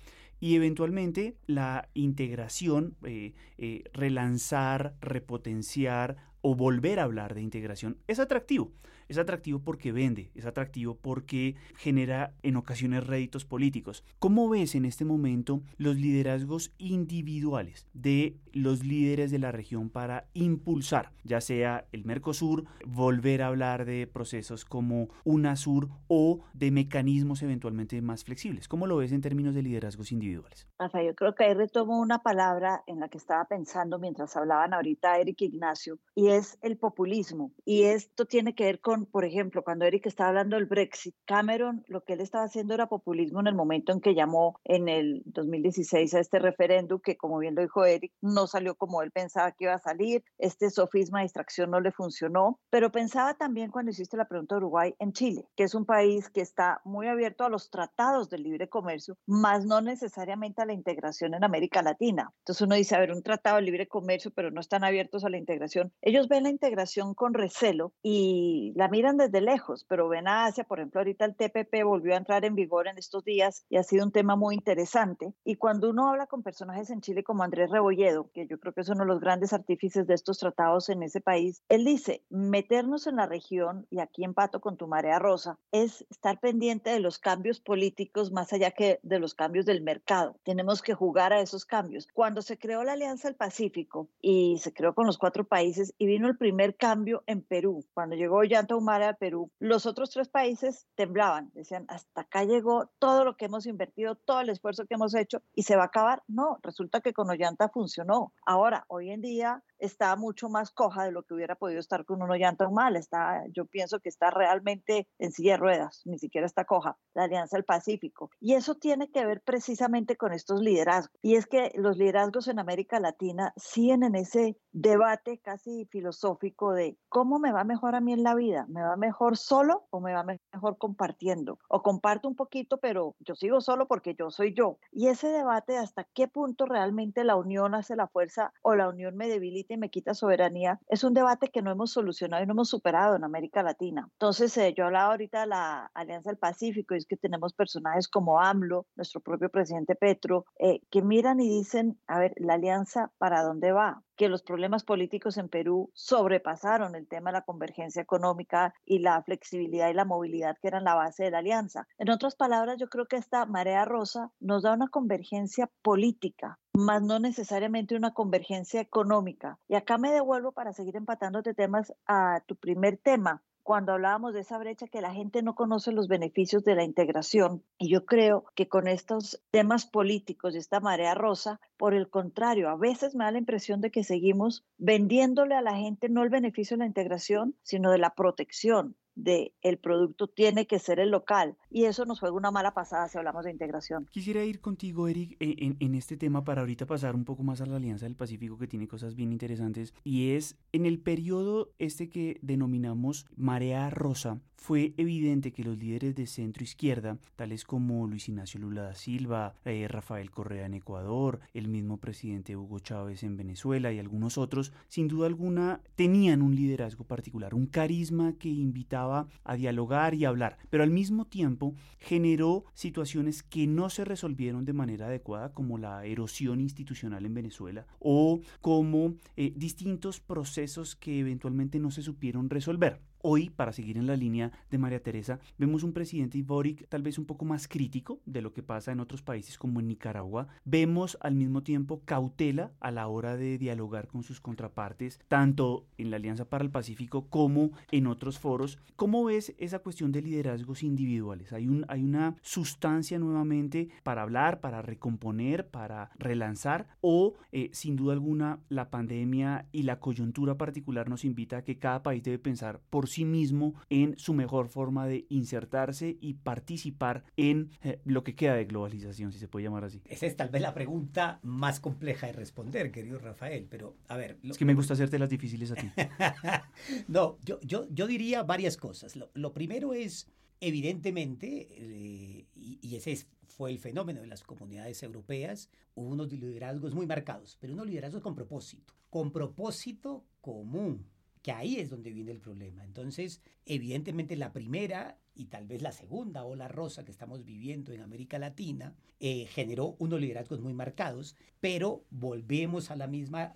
[0.41, 8.19] y eventualmente la integración, eh, eh, relanzar, repotenciar o volver a hablar de integración es
[8.21, 8.71] atractivo.
[9.09, 14.05] Es atractivo porque vende, es atractivo porque genera en ocasiones réditos políticos.
[14.19, 20.29] ¿Cómo ves en este momento los liderazgos individuales de los líderes de la región para
[20.33, 27.43] impulsar, ya sea el Mercosur, volver a hablar de procesos como UNASUR o de mecanismos
[27.43, 28.69] eventualmente más flexibles?
[28.69, 30.69] ¿Cómo lo ves en términos de liderazgos individuales?
[30.79, 34.73] Rafa, yo creo que ahí retomo una palabra en la que estaba pensando mientras hablaban
[34.73, 37.53] ahorita Eric Ignacio, y es el populismo.
[37.65, 41.85] Y esto tiene que ver con por ejemplo, cuando Eric estaba hablando del Brexit, Cameron
[41.87, 45.23] lo que él estaba haciendo era populismo en el momento en que llamó en el
[45.27, 49.53] 2016 a este referéndum, que como bien lo dijo Eric, no salió como él pensaba
[49.53, 53.91] que iba a salir, este sofisma de distracción no le funcionó, pero pensaba también cuando
[53.91, 57.45] hiciste la pregunta de Uruguay en Chile, que es un país que está muy abierto
[57.45, 62.33] a los tratados de libre comercio, más no necesariamente a la integración en América Latina.
[62.41, 65.29] Entonces uno dice, a ver, un tratado de libre comercio, pero no están abiertos a
[65.29, 65.93] la integración.
[66.03, 70.65] Ellos ven la integración con recelo y la miran desde lejos, pero ven a Asia,
[70.65, 73.83] por ejemplo, ahorita el TPP volvió a entrar en vigor en estos días y ha
[73.83, 75.35] sido un tema muy interesante.
[75.45, 78.81] Y cuando uno habla con personajes en Chile como Andrés Rebolledo, que yo creo que
[78.81, 83.07] es uno de los grandes artífices de estos tratados en ese país, él dice, meternos
[83.07, 87.19] en la región, y aquí empato con tu marea rosa, es estar pendiente de los
[87.19, 90.37] cambios políticos más allá que de los cambios del mercado.
[90.45, 92.09] Tenemos que jugar a esos cambios.
[92.13, 96.07] Cuando se creó la Alianza del Pacífico y se creó con los cuatro países y
[96.07, 100.29] vino el primer cambio en Perú, cuando llegó Llanta Humara a Perú, los otros tres
[100.29, 104.95] países temblaban, decían, hasta acá llegó todo lo que hemos invertido, todo el esfuerzo que
[104.95, 106.23] hemos hecho y se va a acabar.
[106.27, 108.33] No, resulta que con Ollanta funcionó.
[108.45, 112.23] Ahora, hoy en día está mucho más coja de lo que hubiera podido estar con
[112.23, 112.97] un Ollanta mal.
[112.97, 117.25] Está, yo pienso que está realmente en silla de ruedas, ni siquiera está coja, la
[117.25, 118.31] Alianza del Pacífico.
[118.41, 121.19] Y eso tiene que ver precisamente con estos liderazgos.
[121.23, 126.99] Y es que los liderazgos en América Latina siguen en ese debate casi filosófico de
[127.09, 130.13] cómo me va mejor a mí en la vida, me va mejor solo o me
[130.13, 131.59] va mejor compartiendo.
[131.69, 134.79] O comparto un poquito, pero yo sigo solo porque yo soy yo.
[134.91, 138.89] Y ese debate de hasta qué punto realmente la unión hace la fuerza o la
[138.89, 142.47] unión me debilita y me quita soberanía, es un debate que no hemos solucionado y
[142.47, 144.09] no hemos superado en América Latina.
[144.13, 148.09] Entonces, eh, yo hablaba ahorita de la Alianza del Pacífico y es que tenemos personajes
[148.09, 153.11] como AMLO, nuestro propio presidente Petro, eh, que miran y dicen, a ver, la alianza,
[153.19, 154.03] ¿para dónde va?
[154.17, 159.23] Que los problemas políticos en Perú sobrepasaron el tema de la convergencia económica y la
[159.23, 161.87] flexibilidad y la movilidad que eran la base de la alianza.
[161.99, 167.03] En otras palabras, yo creo que esta marea rosa nos da una convergencia política, más
[167.03, 169.59] no necesariamente una convergencia económica.
[169.69, 174.35] Y acá me devuelvo para seguir empatando de temas a tu primer tema, cuando hablábamos
[174.35, 177.65] de esa brecha que la gente no conoce los beneficios de la integración.
[177.79, 182.69] Y yo creo que con estos temas políticos y esta marea rosa, por el contrario,
[182.69, 186.29] a veces me da la impresión de que seguimos vendiéndole a la gente no el
[186.29, 191.11] beneficio de la integración, sino de la protección del el producto tiene que ser el
[191.11, 194.07] local y eso nos juega una mala pasada si hablamos de integración.
[194.11, 197.61] Quisiera ir contigo, Eric, e, en, en, este tema para ahorita pasar un poco más
[197.61, 201.71] a la Alianza del Pacífico que tiene cosas bien interesantes y es en el periodo
[201.79, 208.07] este que denominamos marea rosa, fue evidente que los líderes de centro izquierda, tales como
[208.07, 213.25] Luis Ignacio Lula da Silva, eh, Rafael Correa en Ecuador, el mismo presidente Hugo Chávez
[213.25, 218.49] en Venezuela y algunos otros, sin duda alguna tenían un liderazgo particular, un carisma que
[218.49, 224.65] invitaba a dialogar y hablar, pero al mismo tiempo generó situaciones que no se resolvieron
[224.65, 231.21] de manera adecuada, como la erosión institucional en Venezuela o como eh, distintos procesos que
[231.21, 233.01] eventualmente no se supieron resolver.
[233.27, 237.19] Hoy, para seguir en la línea de María Teresa, vemos un presidente Boric tal vez
[237.19, 240.49] un poco más crítico de lo que pasa en otros países como en Nicaragua.
[240.67, 246.11] Vemos al mismo tiempo cautela a la hora de dialogar con sus contrapartes, tanto en
[246.11, 248.79] la Alianza para el Pacífico como en otros foros.
[248.95, 251.55] ¿Cómo ves esa cuestión de liderazgos individuales?
[251.55, 256.89] ¿Hay, un, hay una sustancia nuevamente para hablar, para recomponer, para relanzar?
[257.01, 261.79] ¿O eh, sin duda alguna la pandemia y la coyuntura particular nos invita a que
[261.79, 267.23] cada país debe pensar por sí mismo en su mejor forma de insertarse y participar
[267.37, 270.03] en eh, lo que queda de globalización, si se puede llamar así.
[270.07, 274.39] Esa es tal vez la pregunta más compleja de responder, querido Rafael, pero a ver...
[274.43, 275.91] es que me gusta hacerte las difíciles a ti.
[277.09, 279.17] no, yo, yo, yo diría varias cosas.
[279.35, 280.27] Lo, primero es,
[280.61, 286.95] evidentemente, eh, y, y ese fue el fenómeno de las comunidades europeas, hubo unos liderazgos
[286.95, 291.07] muy marcados, pero unos liderazgos con propósito, con propósito común
[291.45, 292.85] que ahí es donde viene el problema.
[292.85, 298.01] Entonces, evidentemente la primera y tal vez la segunda ola rosa que estamos viviendo en
[298.01, 303.55] América Latina eh, generó unos liderazgos muy marcados, pero volvemos a la misma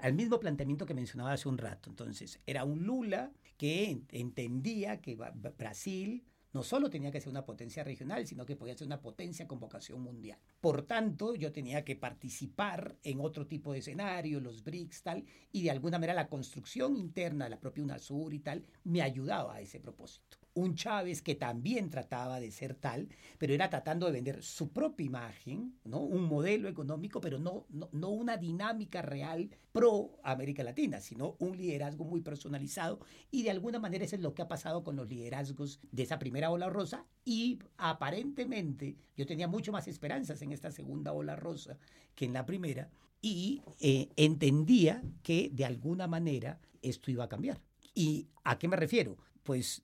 [0.00, 1.88] al mismo planteamiento que mencionaba hace un rato.
[1.88, 5.16] Entonces, era un Lula que entendía que
[5.56, 9.48] Brasil no solo tenía que ser una potencia regional, sino que podía ser una potencia
[9.48, 10.38] con vocación mundial.
[10.60, 15.62] Por tanto, yo tenía que participar en otro tipo de escenario, los BRICS, tal, y
[15.62, 19.60] de alguna manera la construcción interna de la propia UNASUR y tal me ayudaba a
[19.60, 24.42] ese propósito un Chávez que también trataba de ser tal, pero era tratando de vender
[24.42, 26.00] su propia imagen, ¿no?
[26.00, 32.04] un modelo económico, pero no, no, una dinámica real pro América Latina, sino un liderazgo
[32.04, 33.00] muy personalizado.
[33.30, 36.18] Y de alguna manera eso es lo que ha pasado con los liderazgos de esa
[36.18, 37.06] primera ola rosa.
[37.24, 41.78] Y aparentemente yo tenía mucho más esperanzas en esta segunda ola rosa
[42.14, 42.90] que en la primera.
[43.22, 47.60] Y eh, entendía que de alguna manera esto iba a cambiar.
[47.94, 49.16] ¿Y a qué me refiero?
[49.42, 49.82] Pues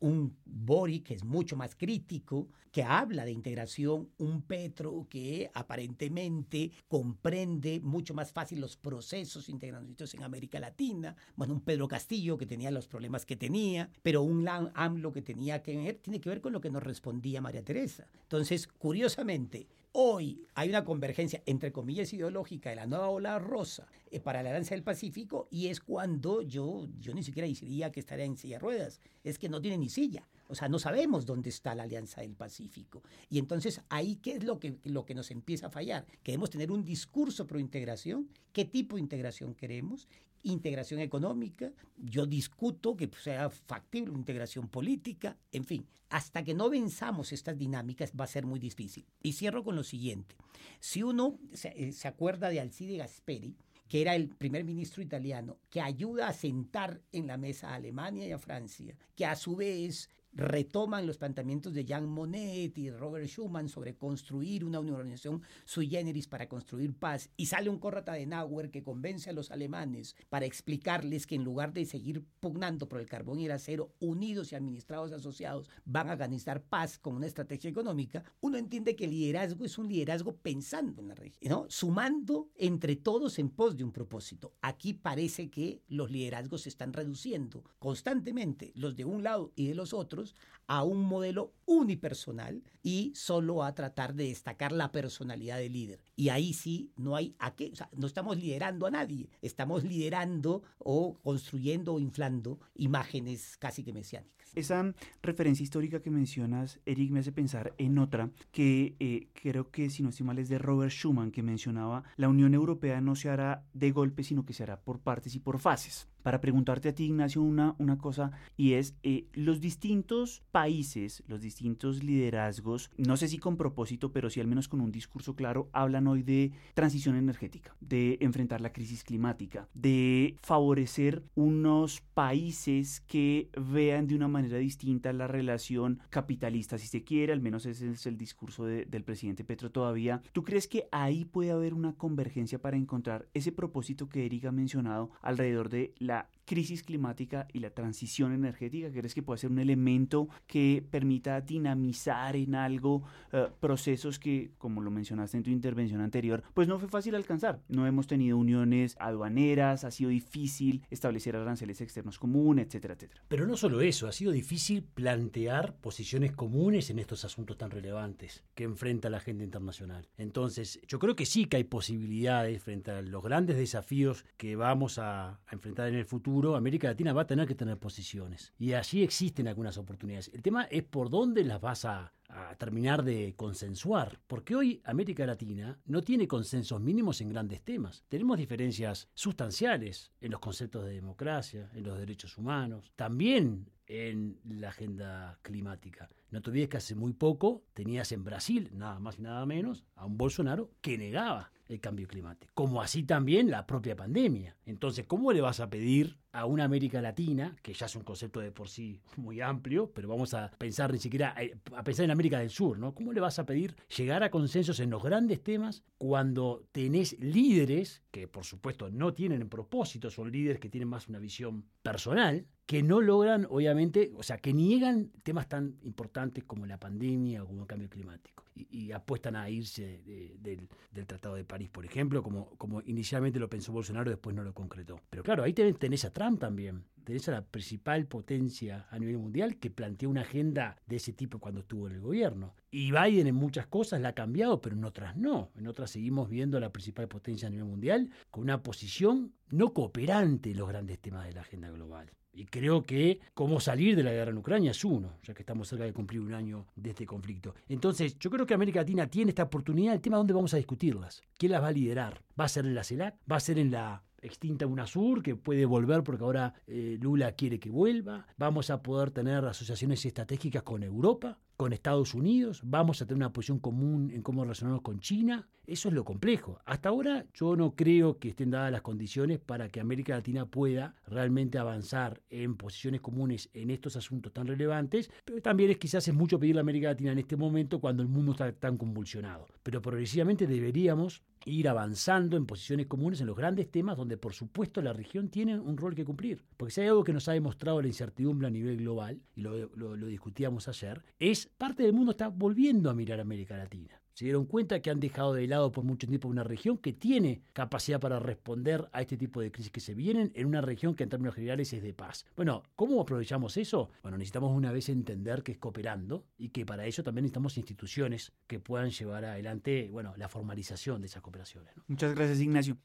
[0.00, 6.70] un Boric que es mucho más crítico, que habla de integración, un Petro que aparentemente
[6.88, 12.46] comprende mucho más fácil los procesos integrativos en América Latina, bueno, un Pedro Castillo que
[12.46, 16.40] tenía los problemas que tenía, pero un AMLO que tenía que ver, tiene que ver
[16.40, 18.06] con lo que nos respondía María Teresa.
[18.22, 24.20] Entonces, curiosamente, Hoy hay una convergencia, entre comillas, ideológica de la nueva ola rosa eh,
[24.20, 28.24] para la Alianza del Pacífico y es cuando yo, yo ni siquiera diría que estaría
[28.24, 30.28] en silla ruedas, es que no tiene ni silla.
[30.46, 33.02] O sea, no sabemos dónde está la Alianza del Pacífico.
[33.28, 36.06] Y entonces ahí, ¿qué es lo que, lo que nos empieza a fallar?
[36.22, 38.28] Queremos tener un discurso pro integración.
[38.52, 40.06] ¿Qué tipo de integración queremos?
[40.42, 47.32] Integración económica, yo discuto que sea factible integración política, en fin, hasta que no venzamos
[47.32, 49.06] estas dinámicas va a ser muy difícil.
[49.22, 50.36] Y cierro con lo siguiente,
[50.80, 53.56] si uno se, eh, se acuerda de Alcide Gasperi,
[53.88, 58.26] que era el primer ministro italiano, que ayuda a sentar en la mesa a Alemania
[58.26, 63.26] y a Francia, que a su vez retoman los planteamientos de Jean Monnet y Robert
[63.26, 68.70] Schuman sobre construir una organización sui generis para construir paz y sale un Konrad Adenauer
[68.70, 73.06] que convence a los alemanes para explicarles que en lugar de seguir pugnando por el
[73.06, 76.30] carbón y el acero unidos y administrados asociados van a ganar
[76.68, 81.08] paz con una estrategia económica, uno entiende que el liderazgo es un liderazgo pensando en
[81.08, 81.66] la región, ¿no?
[81.68, 84.52] sumando entre todos en pos de un propósito.
[84.62, 89.74] Aquí parece que los liderazgos se están reduciendo constantemente, los de un lado y de
[89.74, 90.19] los otros,
[90.66, 96.00] a un modelo unipersonal y solo a tratar de destacar la personalidad del líder.
[96.14, 99.82] Y ahí sí no hay a qué, o sea, no estamos liderando a nadie, estamos
[99.82, 104.39] liderando o construyendo o inflando imágenes casi que mesiánicas.
[104.54, 109.90] Esa referencia histórica que mencionas, Eric, me hace pensar en otra que eh, creo que,
[109.90, 113.28] si no estoy mal, es de Robert Schuman, que mencionaba, la Unión Europea no se
[113.28, 116.08] hará de golpe, sino que se hará por partes y por fases.
[116.22, 121.40] Para preguntarte a ti, Ignacio, una, una cosa, y es, eh, los distintos países, los
[121.40, 125.70] distintos liderazgos, no sé si con propósito, pero sí al menos con un discurso claro,
[125.72, 133.48] hablan hoy de transición energética, de enfrentar la crisis climática, de favorecer unos países que
[133.56, 138.06] vean de una manera distinta la relación capitalista, si se quiere, al menos ese es
[138.06, 140.22] el discurso del presidente Petro todavía.
[140.32, 144.52] ¿Tú crees que ahí puede haber una convergencia para encontrar ese propósito que Erika ha
[144.52, 148.90] mencionado alrededor de la crisis climática y la transición energética?
[148.90, 154.80] ¿Crees que puede ser un elemento que permita dinamizar en algo eh, procesos que, como
[154.80, 157.60] lo mencionaste en tu intervención anterior, pues no fue fácil alcanzar?
[157.68, 163.22] No hemos tenido uniones aduaneras, ha sido difícil establecer aranceles externos comunes, etcétera, etcétera.
[163.28, 168.42] Pero no solo eso, ha sido difícil plantear posiciones comunes en estos asuntos tan relevantes
[168.56, 170.08] que enfrenta la agenda internacional.
[170.18, 174.98] Entonces, yo creo que sí que hay posibilidades frente a los grandes desafíos que vamos
[174.98, 178.52] a enfrentar en el futuro América Latina va a tener que tener posiciones.
[178.58, 180.30] Y allí existen algunas oportunidades.
[180.32, 185.26] El tema es por dónde las vas a, a terminar de consensuar, porque hoy América
[185.26, 188.04] Latina no tiene consensos mínimos en grandes temas.
[188.08, 194.68] Tenemos diferencias sustanciales en los conceptos de democracia, en los derechos humanos, también en la
[194.68, 196.08] agenda climática.
[196.30, 199.84] No te olvides que hace muy poco tenías en Brasil, nada más y nada menos,
[199.96, 204.56] a un Bolsonaro que negaba el cambio climático, como así también la propia pandemia.
[204.64, 208.40] Entonces, ¿cómo le vas a pedir a una América Latina, que ya es un concepto
[208.40, 212.12] de por sí muy amplio, pero vamos a pensar ni siquiera eh, a pensar en
[212.12, 212.94] América del Sur, ¿no?
[212.94, 218.02] ¿Cómo le vas a pedir llegar a consensos en los grandes temas cuando tenés líderes
[218.10, 222.84] que por supuesto no tienen propósito, son líderes que tienen más una visión personal, que
[222.84, 227.62] no logran, obviamente, o sea, que niegan temas tan importantes como la pandemia o como
[227.62, 230.00] el cambio climático y, apuestan a irse
[230.40, 230.68] del,
[231.04, 235.00] Tratado de París, por ejemplo, como, inicialmente lo pensó Bolsonaro, después no lo concretó.
[235.10, 239.56] Pero claro, ahí tenés, a Trump también, tenés a la principal potencia a nivel mundial
[239.56, 242.54] que planteó una agenda de ese tipo cuando estuvo en el gobierno.
[242.70, 245.50] Y Biden en muchas cosas la ha cambiado, pero en otras no.
[245.56, 249.74] En otras seguimos viendo a la principal potencia a nivel mundial con una posición no
[249.74, 252.12] cooperante en los grandes temas de la agenda global.
[252.32, 255.68] Y creo que cómo salir de la guerra en Ucrania es uno, ya que estamos
[255.68, 257.54] cerca de cumplir un año de este conflicto.
[257.68, 259.94] Entonces, yo creo que América Latina tiene esta oportunidad.
[259.94, 261.22] El tema dónde vamos a discutirlas.
[261.36, 262.22] ¿Quién las va a liderar?
[262.38, 263.16] ¿Va a ser en la CELAC?
[263.30, 267.58] ¿Va a ser en la extinta UNASUR, que puede volver porque ahora eh, Lula quiere
[267.58, 268.26] que vuelva.
[268.36, 272.62] Vamos a poder tener asociaciones estratégicas con Europa, con Estados Unidos.
[272.64, 275.46] Vamos a tener una posición común en cómo relacionarnos con China.
[275.66, 276.58] Eso es lo complejo.
[276.64, 280.96] Hasta ahora yo no creo que estén dadas las condiciones para que América Latina pueda
[281.06, 286.14] realmente avanzar en posiciones comunes en estos asuntos tan relevantes, pero también es quizás es
[286.14, 289.46] mucho pedirle a América Latina en este momento cuando el mundo está tan convulsionado.
[289.62, 294.82] Pero progresivamente deberíamos ir avanzando en posiciones comunes en los grandes temas donde por supuesto
[294.82, 296.42] la región tiene un rol que cumplir.
[296.56, 300.06] Porque si hay algo que nos ha demostrado la incertidumbre a nivel global, y lo
[300.06, 304.44] discutíamos ayer, es parte del mundo está volviendo a mirar a América Latina se dieron
[304.44, 308.18] cuenta que han dejado de lado por mucho tiempo una región que tiene capacidad para
[308.18, 311.34] responder a este tipo de crisis que se vienen en una región que en términos
[311.34, 312.26] generales es de paz.
[312.36, 313.88] Bueno, ¿cómo aprovechamos eso?
[314.02, 318.34] Bueno, necesitamos una vez entender que es cooperando y que para eso también necesitamos instituciones
[318.46, 321.72] que puedan llevar adelante, bueno, la formalización de esas cooperaciones.
[321.86, 322.76] Muchas gracias, Ignacio.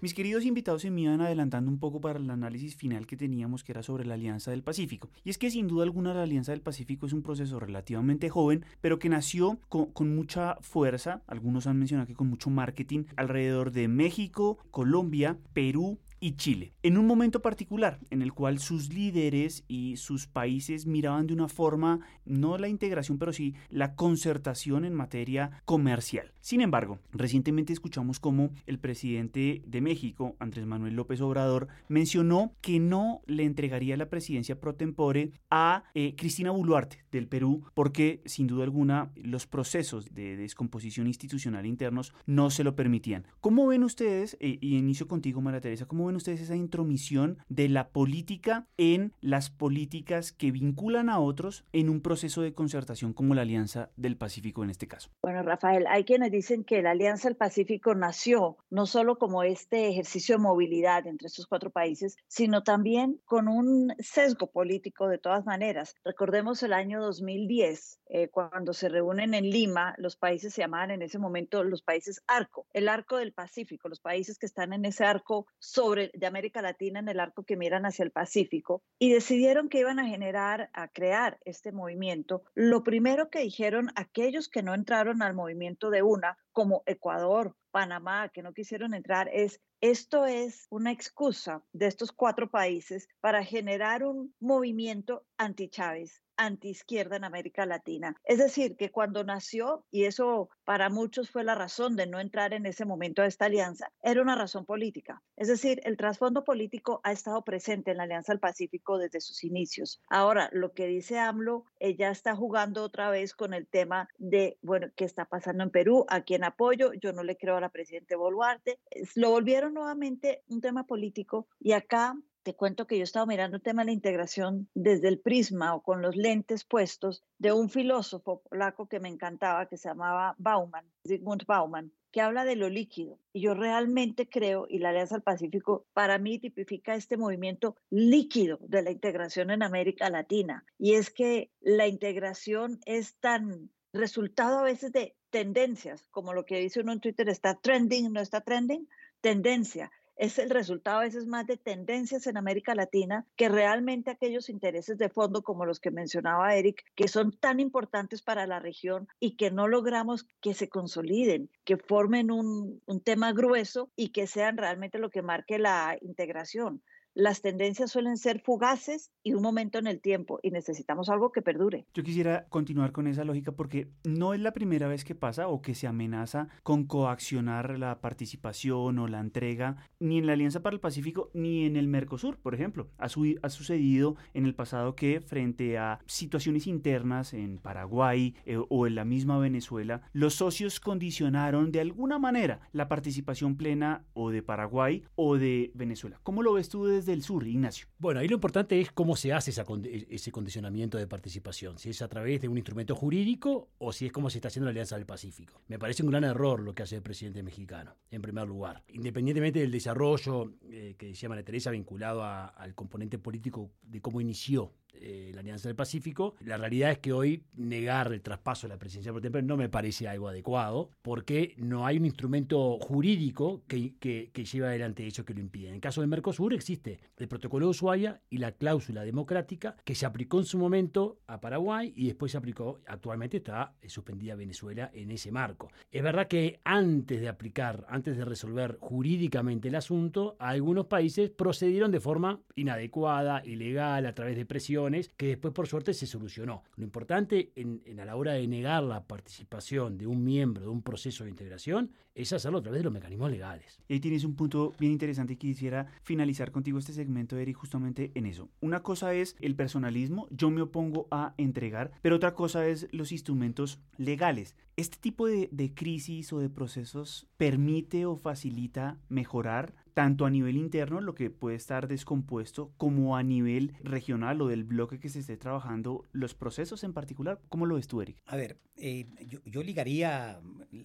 [0.00, 3.64] Mis queridos invitados se me iban adelantando un poco para el análisis final que teníamos,
[3.64, 5.10] que era sobre la Alianza del Pacífico.
[5.24, 8.64] Y es que sin duda alguna la Alianza del Pacífico es un proceso relativamente joven,
[8.80, 13.72] pero que nació con, con mucha fuerza, algunos han mencionado que con mucho marketing, alrededor
[13.72, 19.64] de México, Colombia, Perú, y Chile, en un momento particular en el cual sus líderes
[19.68, 24.94] y sus países miraban de una forma no la integración, pero sí la concertación en
[24.94, 26.32] materia comercial.
[26.40, 32.80] Sin embargo, recientemente escuchamos cómo el presidente de México, Andrés Manuel López Obrador, mencionó que
[32.80, 38.46] no le entregaría la presidencia pro tempore a eh, Cristina Boluarte del Perú, porque sin
[38.46, 43.26] duda alguna los procesos de descomposición institucional internos no se lo permitían.
[43.40, 47.68] ¿Cómo ven ustedes, eh, y inicio contigo María Teresa, cómo ven ustedes esa intromisión de
[47.68, 53.34] la política en las políticas que vinculan a otros en un proceso de concertación como
[53.34, 55.10] la Alianza del Pacífico en este caso?
[55.22, 59.88] Bueno, Rafael, hay quienes dicen que la Alianza del Pacífico nació no solo como este
[59.88, 65.46] ejercicio de movilidad entre estos cuatro países, sino también con un sesgo político de todas
[65.46, 65.94] maneras.
[66.04, 71.02] Recordemos el año 2010, eh, cuando se reúnen en Lima, los países se llamaban en
[71.02, 75.04] ese momento los países arco, el arco del Pacífico, los países que están en ese
[75.04, 79.68] arco sobre de América Latina, en el arco que miran hacia el Pacífico, y decidieron
[79.68, 82.42] que iban a generar, a crear este movimiento.
[82.54, 88.30] Lo primero que dijeron aquellos que no entraron al movimiento de una, como Ecuador, Panamá,
[88.30, 94.02] que no quisieron entrar, es Esto es una excusa de estos cuatro países para generar
[94.04, 98.16] un movimiento anti-Chávez, anti-izquierda en América Latina.
[98.24, 102.54] Es decir, que cuando nació, y eso para muchos fue la razón de no entrar
[102.54, 105.22] en ese momento a esta alianza, era una razón política.
[105.36, 109.44] Es decir, el trasfondo político ha estado presente en la Alianza del Pacífico desde sus
[109.44, 110.00] inicios.
[110.08, 114.88] Ahora, lo que dice AMLO, ella está jugando otra vez con el tema de, bueno,
[114.96, 116.06] ¿qué está pasando en Perú?
[116.08, 116.92] ¿A quién apoyo?
[116.94, 118.78] Yo no le creo a la presidenta Boluarte.
[119.14, 123.62] Lo volvieron nuevamente un tema político y acá te cuento que yo estaba mirando el
[123.62, 128.42] tema de la integración desde el prisma o con los lentes puestos de un filósofo
[128.48, 133.18] polaco que me encantaba, que se llamaba Bauman, Zygmunt Bauman, que habla de lo líquido.
[133.32, 138.58] Y yo realmente creo, y la Alianza del Pacífico para mí tipifica este movimiento líquido
[138.62, 140.64] de la integración en América Latina.
[140.78, 146.60] Y es que la integración es tan resultado a veces de tendencias, como lo que
[146.60, 148.88] dice uno en Twitter, está trending, no está trending,
[149.20, 154.48] tendencia es el resultado a veces más de tendencias en América Latina que realmente aquellos
[154.48, 159.08] intereses de fondo como los que mencionaba Eric, que son tan importantes para la región
[159.20, 164.26] y que no logramos que se consoliden, que formen un, un tema grueso y que
[164.26, 166.82] sean realmente lo que marque la integración
[167.18, 171.42] las tendencias suelen ser fugaces y un momento en el tiempo y necesitamos algo que
[171.42, 171.84] perdure.
[171.92, 175.60] Yo quisiera continuar con esa lógica porque no es la primera vez que pasa o
[175.60, 180.74] que se amenaza con coaccionar la participación o la entrega ni en la Alianza para
[180.74, 182.88] el Pacífico ni en el Mercosur, por ejemplo.
[182.98, 188.86] Ha, ha sucedido en el pasado que frente a situaciones internas en Paraguay eh, o
[188.86, 194.44] en la misma Venezuela, los socios condicionaron de alguna manera la participación plena o de
[194.44, 196.20] Paraguay o de Venezuela.
[196.22, 197.88] ¿Cómo lo ves tú desde del sur, Ignacio.
[197.98, 202.02] Bueno, ahí lo importante es cómo se hace e, ese condicionamiento de participación, si es
[202.02, 204.96] a través de un instrumento jurídico o si es como se está haciendo la Alianza
[204.96, 205.60] del Pacífico.
[205.66, 208.84] Me parece un gran error lo que hace el presidente mexicano, en primer lugar.
[208.88, 214.72] Independientemente del desarrollo eh, que decía María Teresa vinculado al componente político de cómo inició
[215.00, 216.34] eh, la Alianza del Pacífico.
[216.40, 219.68] La realidad es que hoy negar el traspaso de la presidencia por tiempo no me
[219.68, 225.24] parece algo adecuado, porque no hay un instrumento jurídico que, que, que lleve adelante eso
[225.24, 225.68] que lo impide.
[225.68, 229.94] En el caso del Mercosur existe el protocolo de Ushuaia y la cláusula democrática que
[229.94, 234.90] se aplicó en su momento a Paraguay y después se aplicó, actualmente está suspendida Venezuela
[234.92, 235.70] en ese marco.
[235.90, 241.90] Es verdad que antes de aplicar, antes de resolver jurídicamente el asunto, algunos países procedieron
[241.90, 246.62] de forma inadecuada, ilegal, a través de presiones que después por suerte se solucionó.
[246.76, 250.82] Lo importante en, a la hora de negar la participación de un miembro de un
[250.82, 253.78] proceso de integración es hacerlo a través de los mecanismos legales.
[253.86, 258.10] Y ahí tienes un punto bien interesante y quisiera finalizar contigo este segmento, Eric, justamente
[258.14, 258.48] en eso.
[258.60, 263.12] Una cosa es el personalismo, yo me opongo a entregar, pero otra cosa es los
[263.12, 264.56] instrumentos legales.
[264.76, 270.56] ¿Este tipo de, de crisis o de procesos permite o facilita mejorar tanto a nivel
[270.56, 275.18] interno, lo que puede estar descompuesto, como a nivel regional o del bloque que se
[275.18, 277.40] esté trabajando, los procesos en particular.
[277.48, 278.16] ¿Cómo lo ves tú, Eric?
[278.26, 279.08] A ver, eh,
[279.44, 280.40] yo, ligaría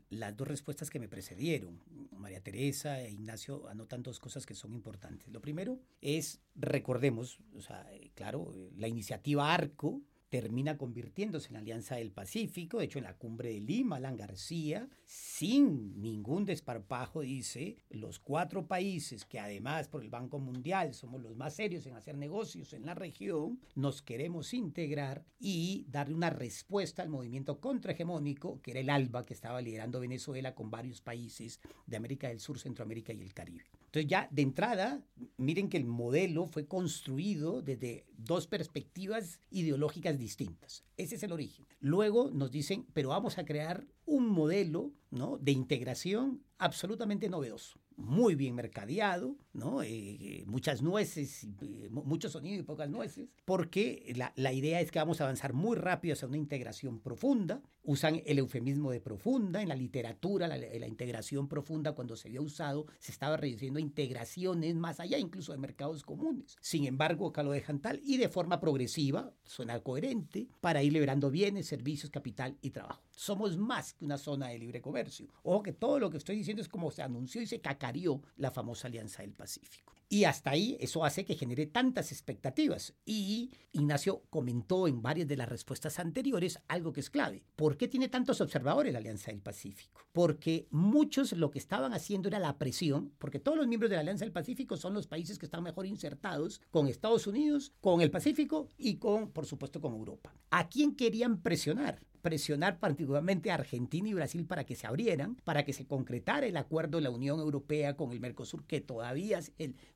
[0.09, 1.79] las dos respuestas que me precedieron.
[2.17, 5.27] María Teresa e Ignacio anotan dos cosas que son importantes.
[5.27, 10.01] Lo primero es, recordemos, o sea, eh, claro, la iniciativa ARCO,
[10.33, 12.79] termina convirtiéndose en la Alianza del Pacífico.
[12.79, 18.67] De hecho, en la cumbre de Lima, Alan García, sin ningún desparpajo, dice, los cuatro
[18.67, 22.87] países que además por el Banco Mundial somos los más serios en hacer negocios en
[22.87, 28.89] la región, nos queremos integrar y darle una respuesta al movimiento contrahegemónico, que era el
[28.89, 33.35] ALBA, que estaba liderando Venezuela con varios países de América del Sur, Centroamérica y el
[33.35, 33.65] Caribe.
[33.93, 35.03] Entonces ya de entrada,
[35.37, 40.83] miren que el modelo fue construido desde dos perspectivas ideológicas distintas.
[40.97, 41.65] Ese es el origen.
[41.79, 45.37] Luego nos dicen, pero vamos a crear un modelo ¿no?
[45.37, 49.83] de integración absolutamente novedoso muy bien mercadeado, ¿no?
[49.83, 54.99] Eh, muchas nueces, eh, mucho sonido y pocas nueces, porque la, la, idea es que
[54.99, 57.61] vamos a avanzar muy rápido hacia una integración profunda.
[57.85, 62.41] Usan el eufemismo de profunda en la literatura, la, la integración profunda cuando se había
[62.41, 66.55] usado, se estaba reduciendo a integraciones más allá incluso de mercados comunes.
[66.61, 71.29] Sin embargo, acá lo dejan tal y de forma progresiva, suena coherente, para ir liberando
[71.29, 73.03] bienes, servicios, capital y trabajo.
[73.15, 75.27] Somos más que una zona de libre comercio.
[75.43, 78.49] Ojo que todo lo que estoy diciendo es como se anunció y se cacarió la
[78.49, 79.91] famosa Alianza del Pacífico.
[80.13, 82.93] Y hasta ahí eso hace que genere tantas expectativas.
[83.03, 87.43] Y Ignacio comentó en varias de las respuestas anteriores algo que es clave.
[87.55, 90.05] ¿Por qué tiene tantos observadores la Alianza del Pacífico?
[90.11, 94.01] Porque muchos lo que estaban haciendo era la presión, porque todos los miembros de la
[94.01, 98.11] Alianza del Pacífico son los países que están mejor insertados con Estados Unidos, con el
[98.11, 100.31] Pacífico y con, por supuesto, con Europa.
[100.51, 102.03] ¿A quién querían presionar?
[102.23, 106.55] presionar particularmente a Argentina y Brasil para que se abrieran, para que se concretara el
[106.57, 109.41] acuerdo de la Unión Europea con el Mercosur, que todavía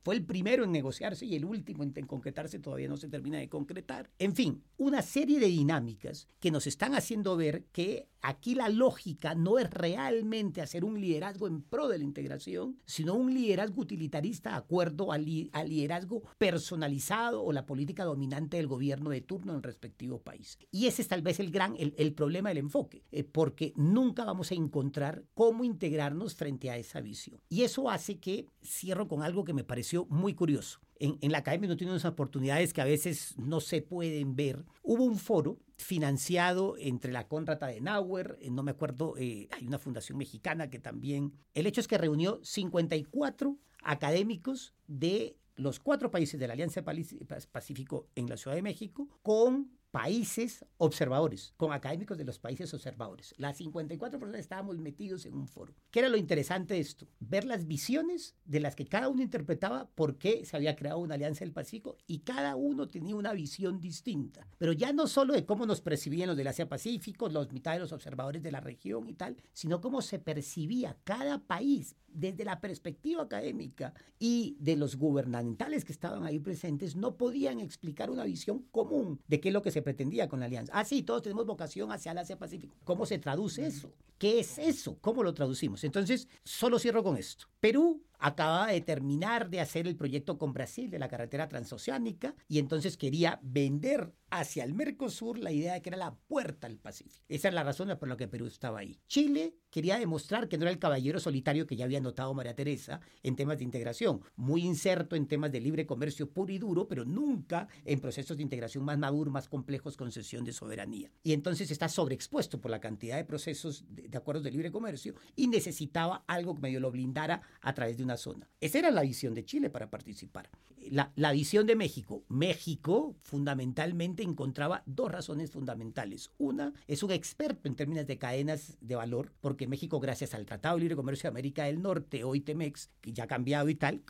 [0.08, 3.50] fue el primero en negociarse y el último en, concretarse todavía no se termina de
[3.50, 4.08] concretar.
[4.18, 9.34] En fin, una serie de dinámicas que nos están haciendo ver que aquí la lógica
[9.34, 14.52] no es realmente hacer un liderazgo en pro de la integración, sino un liderazgo utilitarista
[14.52, 19.62] de acuerdo al, liderazgo personalizado o la política dominante del gobierno de turno en el
[19.62, 20.58] respectivo país.
[20.70, 24.24] Y ese es tal vez el gran, el, el problema del enfoque, eh, porque nunca
[24.24, 27.42] vamos a encontrar cómo integrarnos frente a esa visión.
[27.50, 30.80] Y eso hace que cierro con algo que me pareció muy curioso.
[31.00, 34.64] En, en, la academia no tiene unas oportunidades que a veces no se pueden ver.
[34.82, 39.78] Hubo un foro financiado entre la Conrad Adenauer, eh, no me acuerdo, eh, hay una
[39.78, 41.32] fundación mexicana que también.
[41.54, 48.08] El hecho es que reunió 54 académicos de los cuatro países de la Alianza Pacífico
[48.14, 53.34] en la Ciudad de México con países observadores, con académicos de los países observadores.
[53.38, 55.74] Las 54 personas estábamos metidos en un foro.
[55.90, 57.08] ¿Qué era lo interesante de esto?
[57.20, 61.14] Ver las visiones de las que cada uno interpretaba por qué se había creado una
[61.14, 64.46] alianza del Pacífico y cada uno tenía una visión distinta.
[64.58, 67.92] Pero ya no solo de cómo nos percibían los del Asia-Pacífico, los mitad de los
[67.92, 73.22] observadores de la región y tal, sino cómo se percibía cada país desde la perspectiva
[73.22, 79.20] académica y de los gubernamentales que estaban ahí presentes, no podían explicar una visión común
[79.28, 80.72] de qué es lo que se pretendía con la alianza.
[80.74, 82.76] Ah, sí, todos tenemos vocación hacia el Asia-Pacífico.
[82.84, 83.92] ¿Cómo se traduce eso?
[84.18, 84.98] ¿Qué es eso?
[85.00, 85.84] ¿Cómo lo traducimos?
[85.84, 87.46] Entonces, solo cierro con esto.
[87.60, 92.58] Perú acababa de terminar de hacer el proyecto con Brasil de la carretera transoceánica y
[92.58, 97.24] entonces quería vender hacia el Mercosur la idea de que era la puerta al Pacífico.
[97.28, 99.00] Esa es la razón por la que Perú estaba ahí.
[99.06, 103.00] Chile quería demostrar que no era el caballero solitario que ya había notado María Teresa
[103.22, 107.04] en temas de integración, muy inserto en temas de libre comercio puro y duro, pero
[107.04, 111.10] nunca en procesos de integración más maduros, más complejos con cesión de soberanía.
[111.22, 115.14] Y entonces está sobreexpuesto por la cantidad de procesos de, de acuerdos de libre comercio
[115.36, 118.48] y necesitaba algo que medio lo blindara a través de zona.
[118.60, 120.50] Esa era la visión de Chile para participar.
[120.90, 122.24] La, la, visión de México.
[122.28, 126.30] México fundamentalmente encontraba dos razones fundamentales.
[126.38, 130.76] Una, es un experto en términos de cadenas de valor, porque México, gracias al Tratado
[130.76, 134.02] de Libre Comercio de América del Norte, hoy Temex, que ya ha cambiado y tal,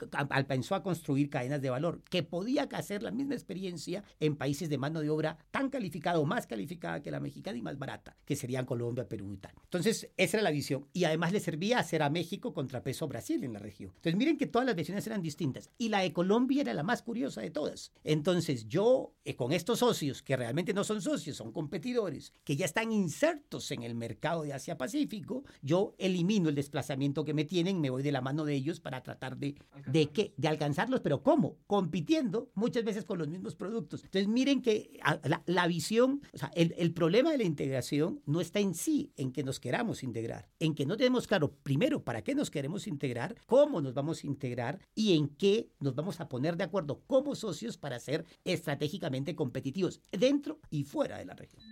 [0.46, 4.78] pensó a construir cadenas de valor, que podía hacer la misma experiencia en países de
[4.78, 8.36] mano de obra tan calificada o más calificada que la mexicana y más barata, que
[8.36, 9.52] serían Colombia, Perú y tal.
[9.64, 10.86] Entonces, esa era la visión.
[10.92, 13.87] Y además le servía hacer a México contrapeso Brasil en la región.
[13.96, 15.70] Entonces, miren que todas las visiones eran distintas.
[15.78, 17.92] Y la de Colombia era la más curiosa de todas.
[18.04, 22.64] Entonces, yo, eh, con estos socios, que realmente no son socios, son competidores, que ya
[22.64, 27.90] están insertos en el mercado de Asia-Pacífico, yo elimino el desplazamiento que me tienen, me
[27.90, 29.54] voy de la mano de ellos para tratar de,
[29.86, 31.00] de, qué, de alcanzarlos.
[31.00, 31.56] Pero ¿cómo?
[31.66, 34.04] Compitiendo muchas veces con los mismos productos.
[34.04, 38.40] Entonces, miren que la, la visión, o sea, el, el problema de la integración no
[38.40, 42.22] está en sí, en que nos queramos integrar, en que no tenemos claro, primero, para
[42.22, 46.28] qué nos queremos integrar, cómo nos vamos a integrar y en qué nos vamos a
[46.28, 51.62] poner de acuerdo como socios para ser estratégicamente competitivos dentro y fuera de la región.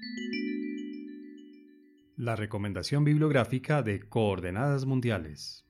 [2.16, 5.66] La recomendación bibliográfica de Coordenadas Mundiales.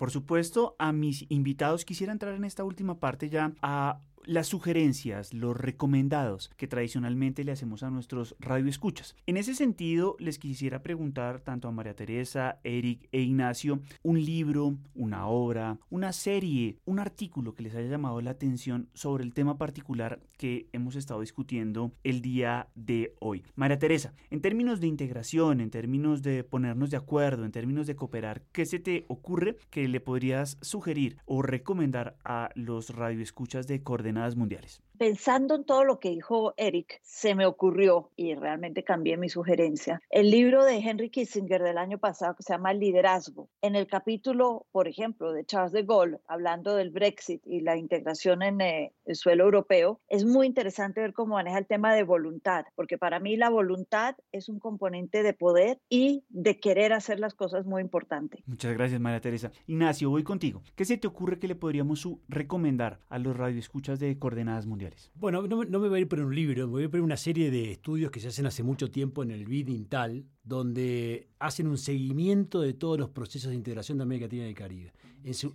[0.00, 5.32] Por supuesto, a mis invitados quisiera entrar en esta última parte ya a las sugerencias,
[5.34, 9.16] los recomendados que tradicionalmente le hacemos a nuestros radioescuchas.
[9.26, 14.76] En ese sentido, les quisiera preguntar tanto a María Teresa, Eric e Ignacio un libro,
[14.94, 19.58] una obra, una serie, un artículo que les haya llamado la atención sobre el tema
[19.58, 23.44] particular que hemos estado discutiendo el día de hoy.
[23.54, 27.96] María Teresa, en términos de integración, en términos de ponernos de acuerdo, en términos de
[27.96, 33.82] cooperar, ¿qué se te ocurre que le podrías sugerir o recomendar a los radioescuchas de
[34.10, 34.82] Coordenadas mundiales.
[35.00, 40.02] Pensando en todo lo que dijo Eric, se me ocurrió, y realmente cambié mi sugerencia,
[40.10, 43.48] el libro de Henry Kissinger del año pasado que se llama Liderazgo.
[43.62, 48.42] En el capítulo, por ejemplo, de Charles de Gaulle, hablando del Brexit y la integración
[48.42, 52.66] en eh, el suelo europeo, es muy interesante ver cómo maneja el tema de voluntad,
[52.74, 57.32] porque para mí la voluntad es un componente de poder y de querer hacer las
[57.32, 58.42] cosas muy importante.
[58.44, 59.50] Muchas gracias, María Teresa.
[59.66, 60.62] Ignacio, voy contigo.
[60.76, 64.89] ¿Qué se te ocurre que le podríamos recomendar a los radioescuchas de Coordenadas Mundiales?
[65.14, 67.16] Bueno, no, me voy a ir por un libro, me voy a ir por una
[67.16, 71.66] serie de estudios que se hacen hace mucho tiempo en el BID Intal, donde hacen
[71.66, 74.92] un seguimiento de todos los procesos de integración de América Latina y el Caribe.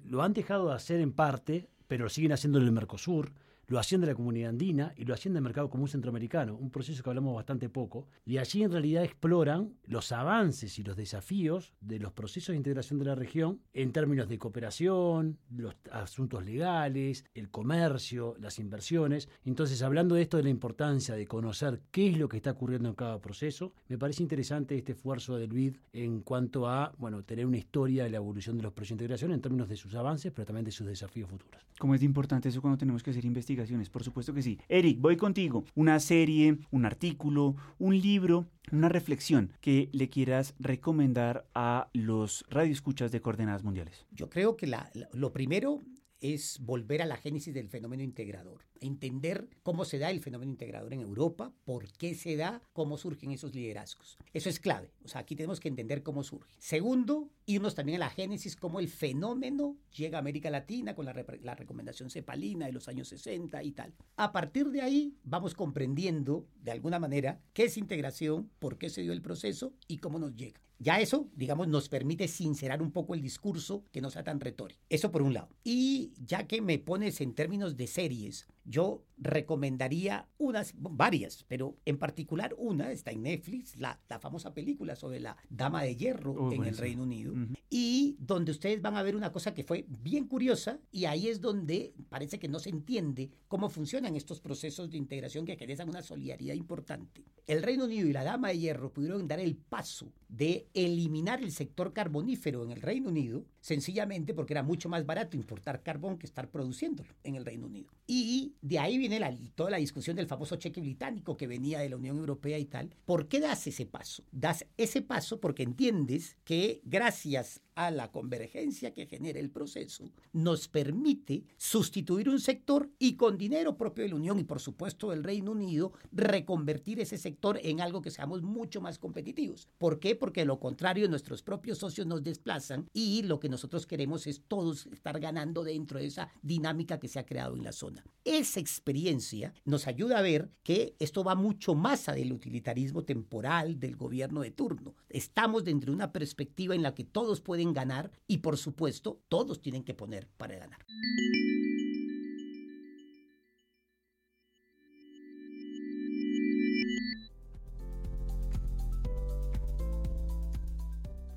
[0.05, 3.31] lo han dejado de hacer en parte, pero siguen haciendo en el Mercosur,
[3.67, 7.01] lo hacían de la comunidad andina y lo hacían del mercado común centroamericano, un proceso
[7.03, 11.99] que hablamos bastante poco, y allí en realidad exploran los avances y los desafíos de
[11.99, 17.49] los procesos de integración de la región en términos de cooperación, los asuntos legales, el
[17.49, 19.29] comercio, las inversiones.
[19.45, 22.89] Entonces, hablando de esto de la importancia de conocer qué es lo que está ocurriendo
[22.89, 27.45] en cada proceso, me parece interesante este esfuerzo del BID en cuanto a, bueno, tener
[27.45, 30.31] una historia de la evolución de los procesos de integración en términos de sus avances,
[30.31, 31.65] pero también de sus desafíos futuros.
[31.79, 33.54] ¿Cómo es importante eso cuando tenemos que hacer investigación?
[33.89, 34.59] Por supuesto que sí.
[34.67, 35.65] Eric, voy contigo.
[35.75, 43.11] Una serie, un artículo, un libro, una reflexión que le quieras recomendar a los radioescuchas
[43.11, 44.05] de Coordenadas Mundiales.
[44.11, 44.71] Yo creo que
[45.13, 45.81] lo primero
[46.19, 50.93] es volver a la génesis del fenómeno integrador, entender cómo se da el fenómeno integrador
[50.93, 54.17] en Europa, por qué se da, cómo surgen esos liderazgos.
[54.33, 56.53] Eso es clave, o sea, aquí tenemos que entender cómo surge.
[56.57, 61.13] Segundo, irnos también a la génesis, cómo el fenómeno llega a América Latina con la,
[61.13, 63.93] recomendación cepalina de los años 60 y tal.
[64.15, 69.01] A partir de ahí vamos comprendiendo, de alguna manera, qué es integración, por qué se
[69.01, 70.64] dio el proceso y cómo nos llega.
[70.79, 74.81] Ya eso, digamos, nos permite sincerar un poco el discurso que no sea tan retórico.
[74.89, 75.49] Eso por un lado.
[75.63, 81.97] Y ya que me pones en términos de series, yo recomendaría unas, varias, pero en
[81.97, 86.65] particular una, está en Netflix, la, la famosa película sobre la Dama de Hierro en
[86.65, 87.33] el Reino Unido,
[87.69, 91.39] y donde ustedes van a ver una cosa que fue bien curiosa, y ahí es
[91.39, 96.01] donde parece que no se entiende cómo funcionan estos procesos de integración que generan una
[96.01, 97.23] solidaridad importante.
[97.47, 101.51] El Reino Unido y la Dama de Hierro pudieron dar el paso de eliminar el
[101.51, 106.25] sector carbonífero en el Reino Unido, sencillamente porque era mucho más barato importar carbón que
[106.25, 107.91] estar produciéndolo en el Reino Unido.
[108.07, 109.19] Y de ahí viene
[109.55, 112.95] toda la discusión del famoso cheque británico que venía de la Unión Europea y tal.
[113.05, 114.23] ¿Por qué das ese paso?
[114.31, 120.67] Das ese paso porque entiendes que gracias a la convergencia que genera el proceso, nos
[120.67, 125.23] permite sustituir un sector y con dinero propio de la Unión y por supuesto del
[125.23, 129.67] Reino Unido, reconvertir ese sector en algo que seamos mucho más competitivos.
[129.77, 130.15] ¿Por qué?
[130.15, 134.87] Porque lo contrario, nuestros propios socios nos desplazan y lo que nosotros queremos es todos
[134.87, 138.03] estar ganando dentro de esa dinámica que se ha creado en la zona.
[138.23, 143.79] Esa experiencia nos ayuda a ver que esto va mucho más allá del utilitarismo temporal
[143.79, 144.95] del gobierno de turno.
[145.09, 149.61] Estamos dentro de una perspectiva en la que todos pueden ganar y por supuesto todos
[149.61, 150.79] tienen que poner para ganar.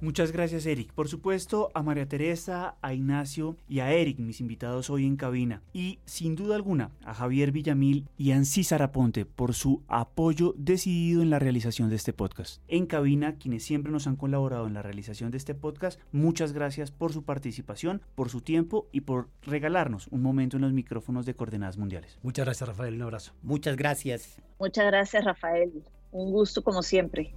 [0.01, 0.93] Muchas gracias Eric.
[0.93, 5.63] Por supuesto a María Teresa, a Ignacio y a Eric, mis invitados hoy en cabina.
[5.73, 11.23] Y sin duda alguna a Javier Villamil y a Ansi Saraponte por su apoyo decidido
[11.23, 12.63] en la realización de este podcast.
[12.69, 16.93] En cabina, quienes siempre nos han colaborado en la realización de este podcast, muchas gracias
[16.93, 21.35] por su participación, por su tiempo y por regalarnos un momento en los micrófonos de
[21.35, 22.21] Coordenadas Mundiales.
[22.23, 23.33] Muchas gracias Rafael, un abrazo.
[23.43, 24.41] Muchas gracias.
[24.61, 25.83] Muchas gracias Rafael.
[26.13, 27.35] Un gusto como siempre.